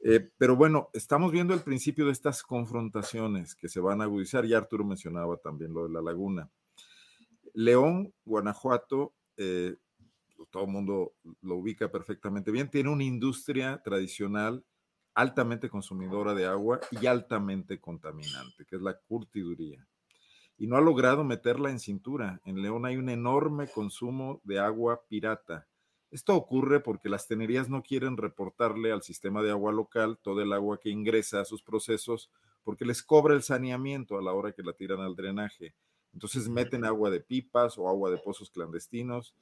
[0.01, 4.45] Eh, pero bueno, estamos viendo el principio de estas confrontaciones que se van a agudizar,
[4.45, 6.51] y Arturo mencionaba también lo de la laguna.
[7.55, 9.77] León, Guanajuato, eh,
[10.51, 14.65] todo el mundo lo ubica perfectamente bien, tiene una industria tradicional
[15.15, 19.85] altamente consumidora de agua y altamente contaminante, que es la curtiduría
[20.59, 22.41] y no ha logrado meterla en cintura.
[22.45, 25.69] En León hay un enorme consumo de agua pirata.
[26.11, 30.53] Esto ocurre porque las tenerías no quieren reportarle al sistema de agua local todo el
[30.53, 32.31] agua que ingresa a sus procesos
[32.65, 35.75] porque les cobra el saneamiento a la hora que la tiran al drenaje.
[36.13, 39.35] Entonces meten agua de pipas o agua de pozos clandestinos.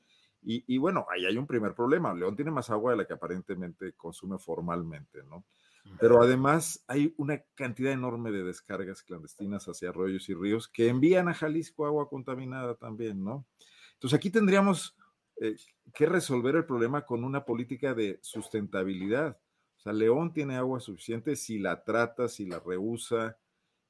[0.42, 2.12] Y, y bueno, ahí hay un primer problema.
[2.12, 5.44] León tiene más agua de la que aparentemente consume formalmente, ¿no?
[5.98, 11.28] Pero además hay una cantidad enorme de descargas clandestinas hacia arroyos y ríos que envían
[11.28, 13.46] a Jalisco agua contaminada también, ¿no?
[13.94, 14.96] Entonces aquí tendríamos
[15.40, 15.56] eh,
[15.94, 19.38] que resolver el problema con una política de sustentabilidad.
[19.78, 23.38] O sea, León tiene agua suficiente si la trata, si la rehúsa,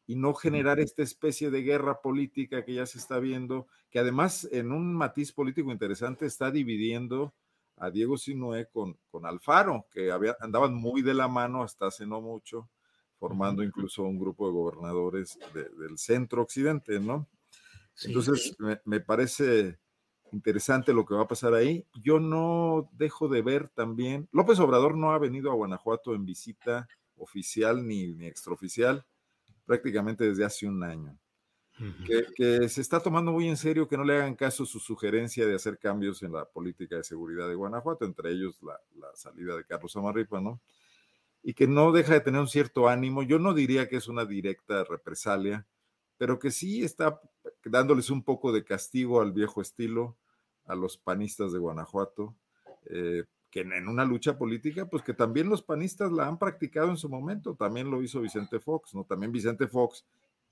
[0.06, 4.48] y no generar esta especie de guerra política que ya se está viendo, que además
[4.52, 7.34] en un matiz político interesante está dividiendo
[7.76, 12.06] a Diego Sinué con, con Alfaro, que había, andaban muy de la mano hasta hace
[12.06, 12.68] no mucho,
[13.18, 17.28] formando incluso un grupo de gobernadores del centro occidente, ¿no?
[18.04, 19.78] Entonces, me, parece
[20.32, 21.86] interesante lo que va a pasar ahí.
[22.02, 26.88] Yo no dejo de ver también, López Obrador no ha venido a Guanajuato en visita
[27.16, 29.06] oficial ni, ni extraoficial
[29.64, 31.18] prácticamente desde hace un año
[32.36, 35.54] que, se está tomando muy en serio que no le hagan caso su sugerencia de
[35.54, 38.78] hacer cambios en la política de seguridad de Guanajuato, entre ellos la,
[39.14, 40.60] salida de Carlos Amarripa, ¿no?
[41.42, 43.22] Y que no deja de tener un cierto ánimo.
[43.22, 45.66] Yo no diría que es una directa represalia,
[46.18, 47.20] pero que sí está
[47.64, 50.16] dándoles un poco de castigo al viejo estilo
[50.66, 52.34] a los panistas de Guanajuato,
[52.86, 56.96] eh, que en una lucha política, pues que también los panistas la han practicado en
[56.96, 59.04] su momento, también lo hizo Vicente Fox, ¿no?
[59.04, 60.04] También Vicente Fox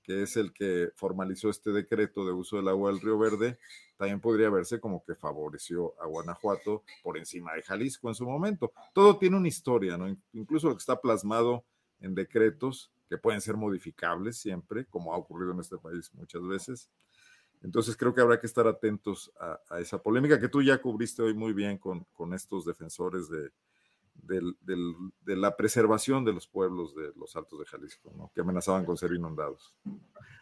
[0.05, 3.57] que es el que formalizó este decreto de uso del agua del Río Verde,
[3.97, 8.71] también podría verse como que favoreció a Guanajuato por encima de Jalisco en su momento.
[8.93, 10.15] Todo tiene una historia, ¿no?
[10.33, 11.65] Incluso lo que está plasmado
[11.99, 16.89] en decretos que pueden ser modificables siempre, como ha ocurrido en este país muchas veces.
[17.63, 21.33] Entonces creo que habrá que estar atentos a, esa polémica que tú ya cubriste hoy
[21.33, 23.49] muy bien con, con estos defensores de,
[24.15, 29.11] de la preservación de los pueblos de los Altos de Jalisco, que amenazaban con ser
[29.11, 29.73] inundados.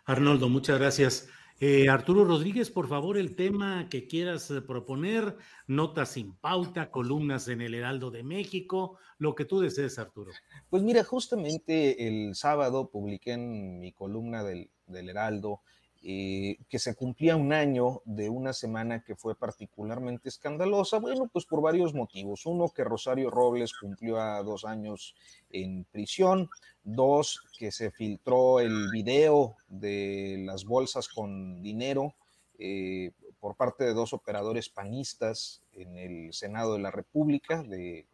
[0.05, 1.29] Arnoldo, muchas gracias.
[1.59, 7.47] Eh, Arturo Rodríguez, por favor, el tema que quieras eh, proponer, notas sin pauta, columnas
[7.47, 10.31] en el Heraldo de México, lo que tú desees, Arturo.
[10.69, 15.61] Pues mira, justamente el sábado publiqué en mi columna del, del Heraldo
[16.05, 21.45] eh, que se cumplía un año de una semana que fue particularmente escandalosa, bueno, pues
[21.45, 22.45] por varios motivos.
[22.45, 25.15] Uno, que Rosario Robles cumplió a dos años
[25.49, 26.49] en prisión.
[26.83, 32.13] Dos, que se filtró el video de las bolsas con dinero
[32.59, 38.05] eh, por parte de dos operadores panistas en el Senado de la República, de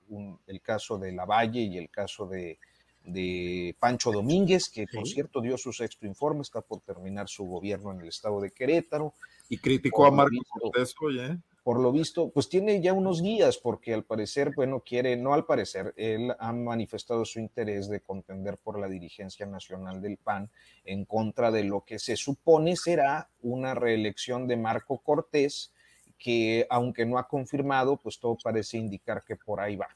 [0.46, 2.60] el caso de Lavalle y el caso de,
[3.12, 7.92] de Pancho Domínguez, que por cierto dio su sexto informe, está por terminar su gobierno
[7.92, 9.14] en el estado de Querétaro.
[9.50, 11.38] Y criticó a Marco Cortés ¿eh?
[11.64, 15.46] Por lo visto, pues tiene ya unos días, porque al parecer, bueno, quiere, no al
[15.46, 20.50] parecer, él ha manifestado su interés de contender por la dirigencia nacional del PAN
[20.86, 25.72] en contra de lo que se supone será una reelección de Marco Cortés,
[26.18, 29.90] que aunque no ha confirmado, pues todo parece indicar que por ahí va.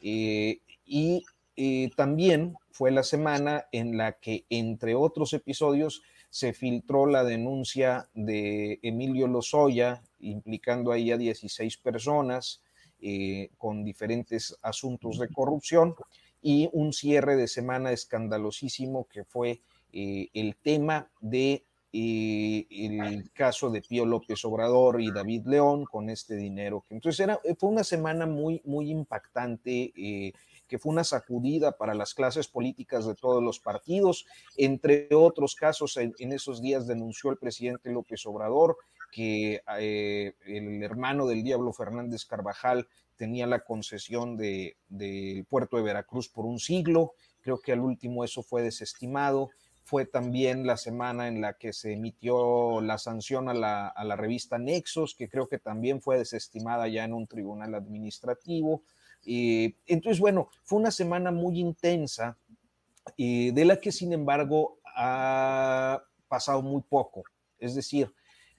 [0.00, 1.24] Eh, y
[1.62, 8.08] eh, también fue la semana en la que, entre otros episodios, se filtró la denuncia
[8.14, 12.62] de Emilio Lozoya, implicando ahí a 16 personas
[13.02, 15.94] eh, con diferentes asuntos de corrupción,
[16.40, 19.60] y un cierre de semana escandalosísimo que fue
[19.92, 26.84] el tema de el caso de Pío López Obrador y David León con este dinero.
[26.88, 30.32] Entonces era, fue una semana muy, muy impactante, eh,
[30.70, 34.24] que fue una sacudida para las clases políticas de todos los partidos.
[34.56, 38.76] Entre otros casos, en, esos días denunció el presidente López Obrador
[39.10, 45.82] que eh, el hermano del Diablo Fernández Carvajal tenía la concesión del de, puerto de
[45.82, 47.14] Veracruz por un siglo.
[47.40, 49.50] Creo que al último eso fue desestimado
[49.90, 55.16] fue también la semana en la que se emitió la sanción a la, revista Nexos,
[55.16, 58.82] que creo que también fue desestimada ya en un tribunal administrativo.
[59.24, 62.38] Entonces, bueno, fue una semana muy intensa,
[63.16, 67.24] de la que sin embargo ha pasado muy poco.
[67.58, 68.12] Es decir,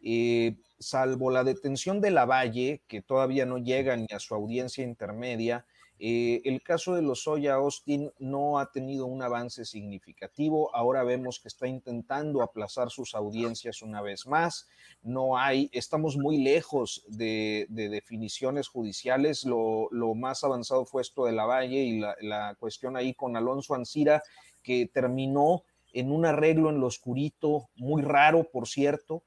[0.04, 4.84] eh, salvo la detención de la Valle, que todavía no llega ni a su audiencia
[4.84, 5.66] intermedia,
[6.04, 10.76] eh, el caso de Lozoya Austin no ha tenido un avance significativo.
[10.76, 14.68] Ahora vemos que está intentando aplazar sus audiencias una vez más.
[15.04, 19.46] No hay, estamos muy lejos de, definiciones judiciales.
[19.46, 24.24] Lo, más avanzado fue esto de la Valle y la, cuestión ahí con Alonso Ancira,
[24.64, 29.22] que terminó en un arreglo en lo oscurito, muy raro, por cierto,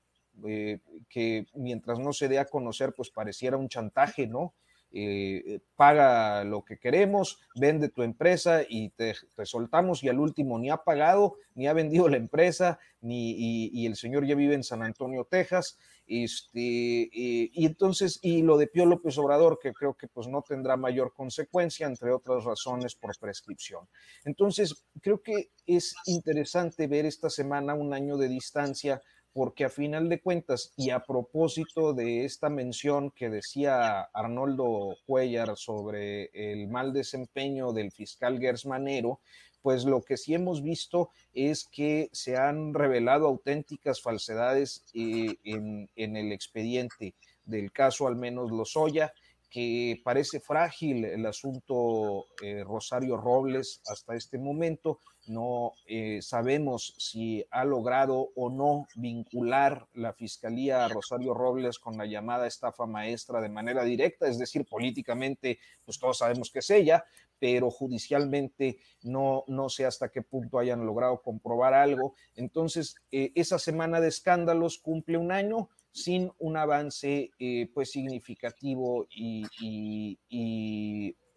[0.44, 4.54] eh, que mientras no se dé a conocer, pues pareciera un chantaje, ¿no?
[4.97, 10.70] Eh, paga lo que queremos, vende tu empresa y te, soltamos y al último ni
[10.70, 13.32] ha pagado, ni ha vendido la empresa, ni,
[13.72, 15.78] y, el señor ya vive en San Antonio, Texas.
[16.07, 20.42] Este, eh, y entonces, y lo de Pío López Obrador, que creo que pues no
[20.42, 23.88] tendrá mayor consecuencia, entre otras razones por prescripción.
[24.24, 29.03] Entonces, creo que es interesante ver esta semana un año de distancia
[29.35, 35.57] porque a final de cuentas, y a propósito de esta mención que decía Arnoldo Cuellar
[35.57, 39.18] sobre el mal desempeño del fiscal Gersmanero,
[39.61, 45.89] pues lo que sí hemos visto es que se han revelado auténticas falsedades eh, en,
[45.97, 47.14] el expediente
[47.45, 49.12] del caso, al menos Lozoya,
[49.51, 57.45] que parece frágil el asunto eh, Rosario Robles hasta este momento, no eh, sabemos si
[57.51, 63.40] ha logrado o no vincular la Fiscalía a Rosario Robles con la llamada estafa maestra
[63.40, 67.05] de manera directa, es decir, políticamente, pues todos sabemos que es ella,
[67.38, 72.14] pero judicialmente no, no sé hasta qué punto hayan logrado comprobar algo.
[72.36, 79.07] Entonces, eh, esa semana de escándalos cumple un año sin un avance eh, pues significativo
[79.09, 79.47] y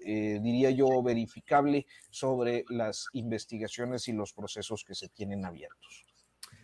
[0.10, 6.06] eh, diría yo, verificable sobre las investigaciones y los procesos que se tienen abiertos.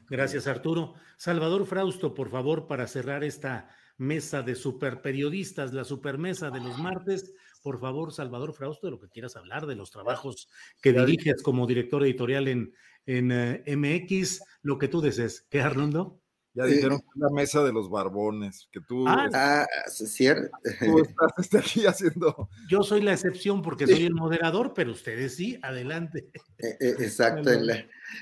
[0.09, 0.93] Gracias, Arturo.
[1.17, 7.33] Salvador Frausto, por favor, para cerrar esta mesa de superperiodistas, la supermesa de los martes.
[7.61, 10.47] Por favor, Salvador Frausto, de lo que quieras hablar, de los trabajos
[10.81, 12.73] que diriges como director editorial en,
[13.05, 15.47] en eh, MX, lo que tú desees.
[15.49, 16.22] ¿Qué, Arnoldo?
[16.55, 20.51] Ya dijeron que la mesa de los barbones, que tú, ah, ah cierto.
[20.79, 22.49] tú estás este, aquí haciendo.
[22.69, 26.29] Yo soy la excepción porque soy el moderador, pero ustedes sí, adelante.
[26.59, 27.49] Eh, eh, exacto.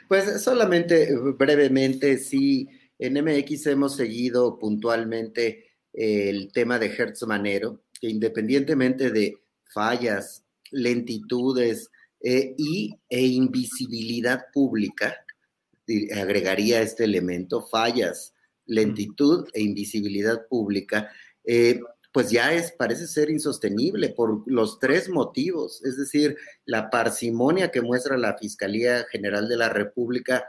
[0.08, 8.08] Pues solamente brevemente, sí, en MX hemos seguido puntualmente el tema de Hertz Manero, que
[8.08, 9.36] independientemente de
[9.74, 11.90] fallas, lentitudes
[12.22, 15.16] eh, y, e invisibilidad pública,
[16.16, 18.34] agregaría este elemento, fallas,
[18.66, 21.10] lentitud e invisibilidad pública,
[21.44, 21.80] eh,
[22.12, 27.82] pues ya es, parece ser insostenible por los tres motivos, es decir, la parsimonia que
[27.82, 30.46] muestra la Fiscalía General de la República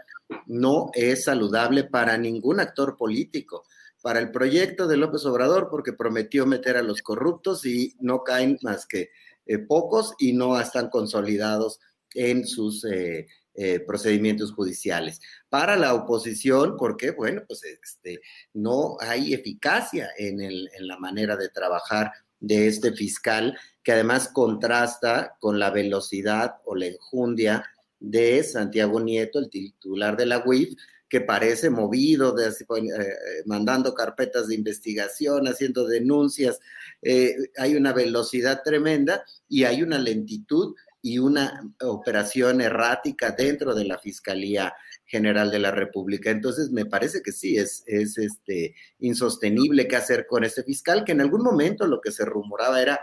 [0.47, 3.65] no es saludable para ningún actor político,
[4.03, 8.59] para el proyecto de López Obrador, porque prometió meter a los corruptos y no caen
[8.63, 9.11] más que
[9.47, 11.79] eh, pocos y no están consolidados
[12.15, 15.21] en sus eh, eh, procedimientos judiciales.
[15.49, 18.21] Para la oposición, porque, bueno, pues este,
[18.55, 24.29] no hay eficacia en, el, en la manera de trabajar de este fiscal, que además
[24.29, 27.65] contrasta con la velocidad o la enjundia
[28.01, 30.75] de Santiago Nieto, el titular de la UIF,
[31.09, 36.59] que parece movido, de, eh, mandando carpetas de investigación, haciendo denuncias.
[37.03, 43.85] Eh, hay una velocidad tremenda y hay una lentitud y una operación errática dentro de
[43.85, 44.73] la Fiscalía
[45.05, 46.31] General de la República.
[46.31, 51.13] Entonces, me parece que sí, es, es este, insostenible qué hacer con este fiscal, que
[51.13, 53.01] en algún momento lo que se rumoraba era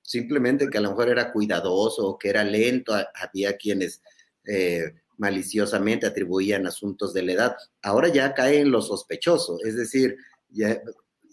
[0.00, 4.02] simplemente que a lo mejor era cuidadoso o que era lento, había quienes
[4.46, 7.56] eh, maliciosamente atribuían asuntos de la edad.
[7.82, 10.16] Ahora ya cae en lo sospechoso, es decir,
[10.48, 10.80] ya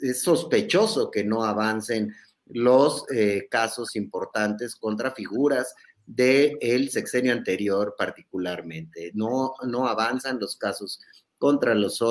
[0.02, 2.14] es sospechoso que no avancen
[2.46, 5.74] los eh, casos importantes contra figuras
[6.06, 9.12] del sexenio anterior particularmente.
[9.14, 11.00] No, no avanzan los casos
[11.38, 12.02] contra los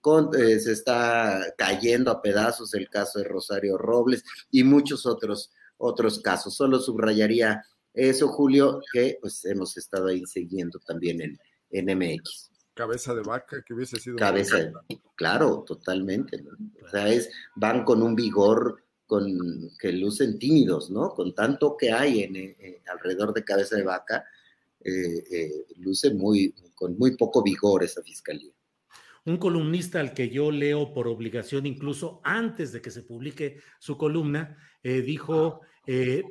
[0.00, 5.50] con, eh, se está cayendo a pedazos el caso de Rosario Robles y muchos otros,
[5.78, 6.54] otros casos.
[6.54, 7.62] Solo subrayaría
[7.92, 11.38] eso, Julio, que pues hemos estado ahí siguiendo también en,
[11.70, 12.50] en MX.
[12.74, 14.16] Cabeza de vaca, que hubiese sido.
[14.16, 14.72] Cabeza, de,
[15.16, 16.44] claro, totalmente.
[16.84, 21.10] O sea, es, van con un vigor con, que lucen tímidos, ¿no?
[21.10, 24.24] Con tanto que hay en, eh, alrededor de cabeza de vaca,
[24.80, 28.52] eh, eh, luce muy, con muy poco vigor esa fiscalía.
[29.24, 33.96] Un columnista al que yo leo por obligación, incluso antes de que se publique su
[33.96, 35.62] columna, dijo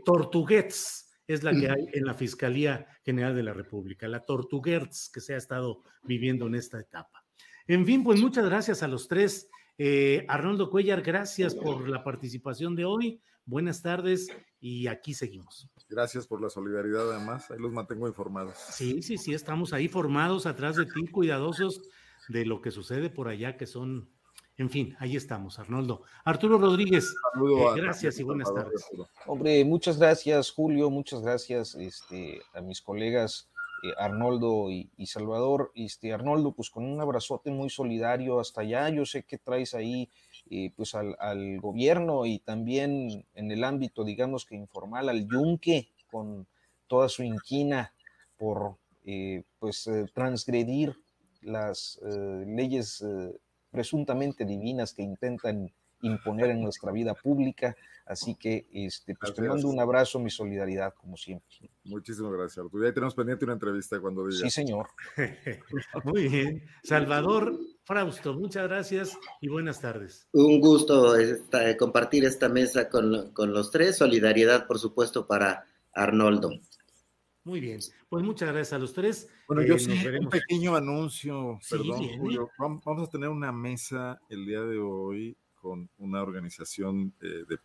[0.06, 5.20] Tortuguets es la que hay en la Fiscalía General de la República, la Tortuguets que
[5.20, 7.26] se ha estado viviendo en esta etapa.
[7.68, 9.50] En fin, pues muchas gracias a los tres.
[9.78, 13.22] Eh, Arnoldo Cuellar, gracias por la participación de hoy.
[13.46, 14.28] Buenas tardes
[14.60, 15.70] y aquí seguimos.
[15.90, 17.52] Gracias por la solidaridad, además.
[17.52, 18.58] Ahí los mantengo informados.
[18.58, 21.82] Sí, sí, sí, estamos ahí formados atrás de ti, cuidadosos
[22.30, 24.10] de lo que sucede por allá, que son,
[24.58, 26.04] en fin, ahí estamos, Arnoldo.
[26.24, 28.84] Arturo Rodríguez, eh, gracias y buenas tardes.
[29.28, 33.52] Hombre, muchas gracias, Julio, muchas gracias este, a mis colegas
[33.84, 35.72] eh, Arnoldo y, Salvador.
[35.76, 38.90] Este, Arnoldo, pues con un abrazote muy solidario hasta allá.
[38.90, 40.10] Yo sé que traes ahí
[40.50, 46.48] eh, pues al, gobierno y también en el ámbito, digamos que informal, al yunque con
[46.88, 47.94] toda su inquina
[48.38, 50.96] por eh, pues transgredir
[51.42, 52.00] las
[52.46, 53.04] leyes
[53.70, 55.72] presuntamente divinas que intentan
[56.06, 57.76] imponer en nuestra vida pública.
[58.06, 61.72] Así que este, pues te mando un abrazo, mi solidaridad, como siempre.
[61.86, 62.86] Muchísimas gracias, Arturo.
[62.86, 64.43] Ya tenemos pendiente una entrevista cuando diga.
[64.43, 64.89] Sí, señor.
[66.03, 66.64] Muy bien.
[66.84, 70.28] Salvador Frausto, muchas gracias y buenas tardes.
[70.34, 71.16] Un gusto
[71.80, 73.97] compartir esta mesa con, con los tres.
[73.97, 76.51] Solidaridad, por supuesto, para Arnoldo.
[77.43, 77.80] Muy bien,
[78.10, 79.30] pues muchas gracias a los tres.
[79.47, 82.49] Bueno, yo eh, sí, un pequeño anuncio, perdón, Julio.
[82.58, 87.57] Vamos a tener una mesa el día de hoy con una organización eh, de,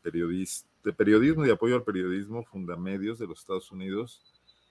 [0.84, 4.22] de periodismo y apoyo al periodismo, Fundamedios de los Estados Unidos,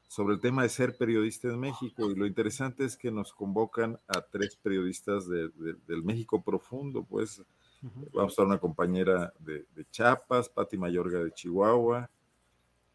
[0.08, 2.10] sobre el tema de ser periodista en México.
[2.10, 7.44] Y lo interesante es que nos convocan a tres periodistas del México profundo, pues
[7.84, 12.10] vamos a estar una compañera de, de Chiapas, Patti Mayorga de Chihuahua,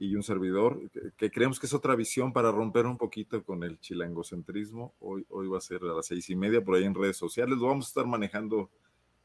[0.00, 0.80] y un servidor,
[1.16, 4.94] que, creemos que es otra visión para romper un poquito con el chilangocentrismo.
[4.98, 7.56] Hoy, hoy va a ser a las seis y media por ahí en redes sociales.
[7.56, 8.68] Lo vamos a estar manejando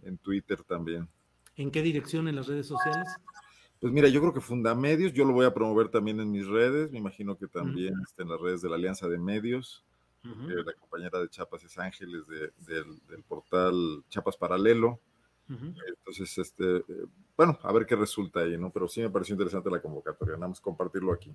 [0.03, 1.07] en Twitter también.
[1.55, 3.07] ¿En qué dirección en las redes sociales?
[3.79, 6.91] Pues mira, yo creo que Fundamedios, yo lo voy a promover también en mis redes,
[6.91, 9.85] me imagino que también está en las redes de la Alianza de Medios.
[10.23, 14.99] Eh, la compañera de Chapas es Ángeles del, portal Chapas Paralelo.
[15.47, 18.69] Entonces, este, eh, bueno, a ver qué resulta ahí, ¿no?
[18.69, 21.33] Pero sí me pareció interesante la convocatoria, nada más compartirlo aquí.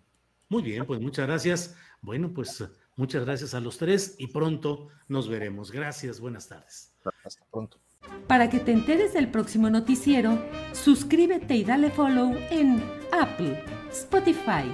[0.49, 1.77] Muy bien, pues muchas gracias.
[2.03, 2.63] Bueno, pues
[2.97, 5.73] muchas gracias a los tres y pronto nos veremos.
[5.73, 6.93] Gracias, buenas tardes.
[7.25, 7.79] Hasta pronto.
[8.27, 10.39] Para que te enteres del próximo noticiero,
[10.73, 12.83] suscríbete y dale follow en
[13.13, 13.63] Apple,
[13.93, 14.65] Spotify,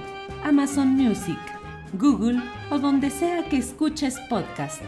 [0.43, 1.39] Amazon Music,
[1.93, 4.81] Google o donde sea que escuches podcast.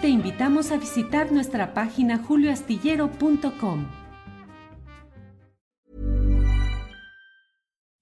[0.00, 3.86] Te invitamos a visitar nuestra página julioastillero.com.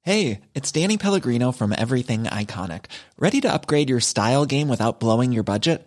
[0.02, 2.86] Hey, it's Danny Pellegrino from Everything Iconic.
[3.18, 5.86] ¿Ready to upgrade your style game without blowing your budget?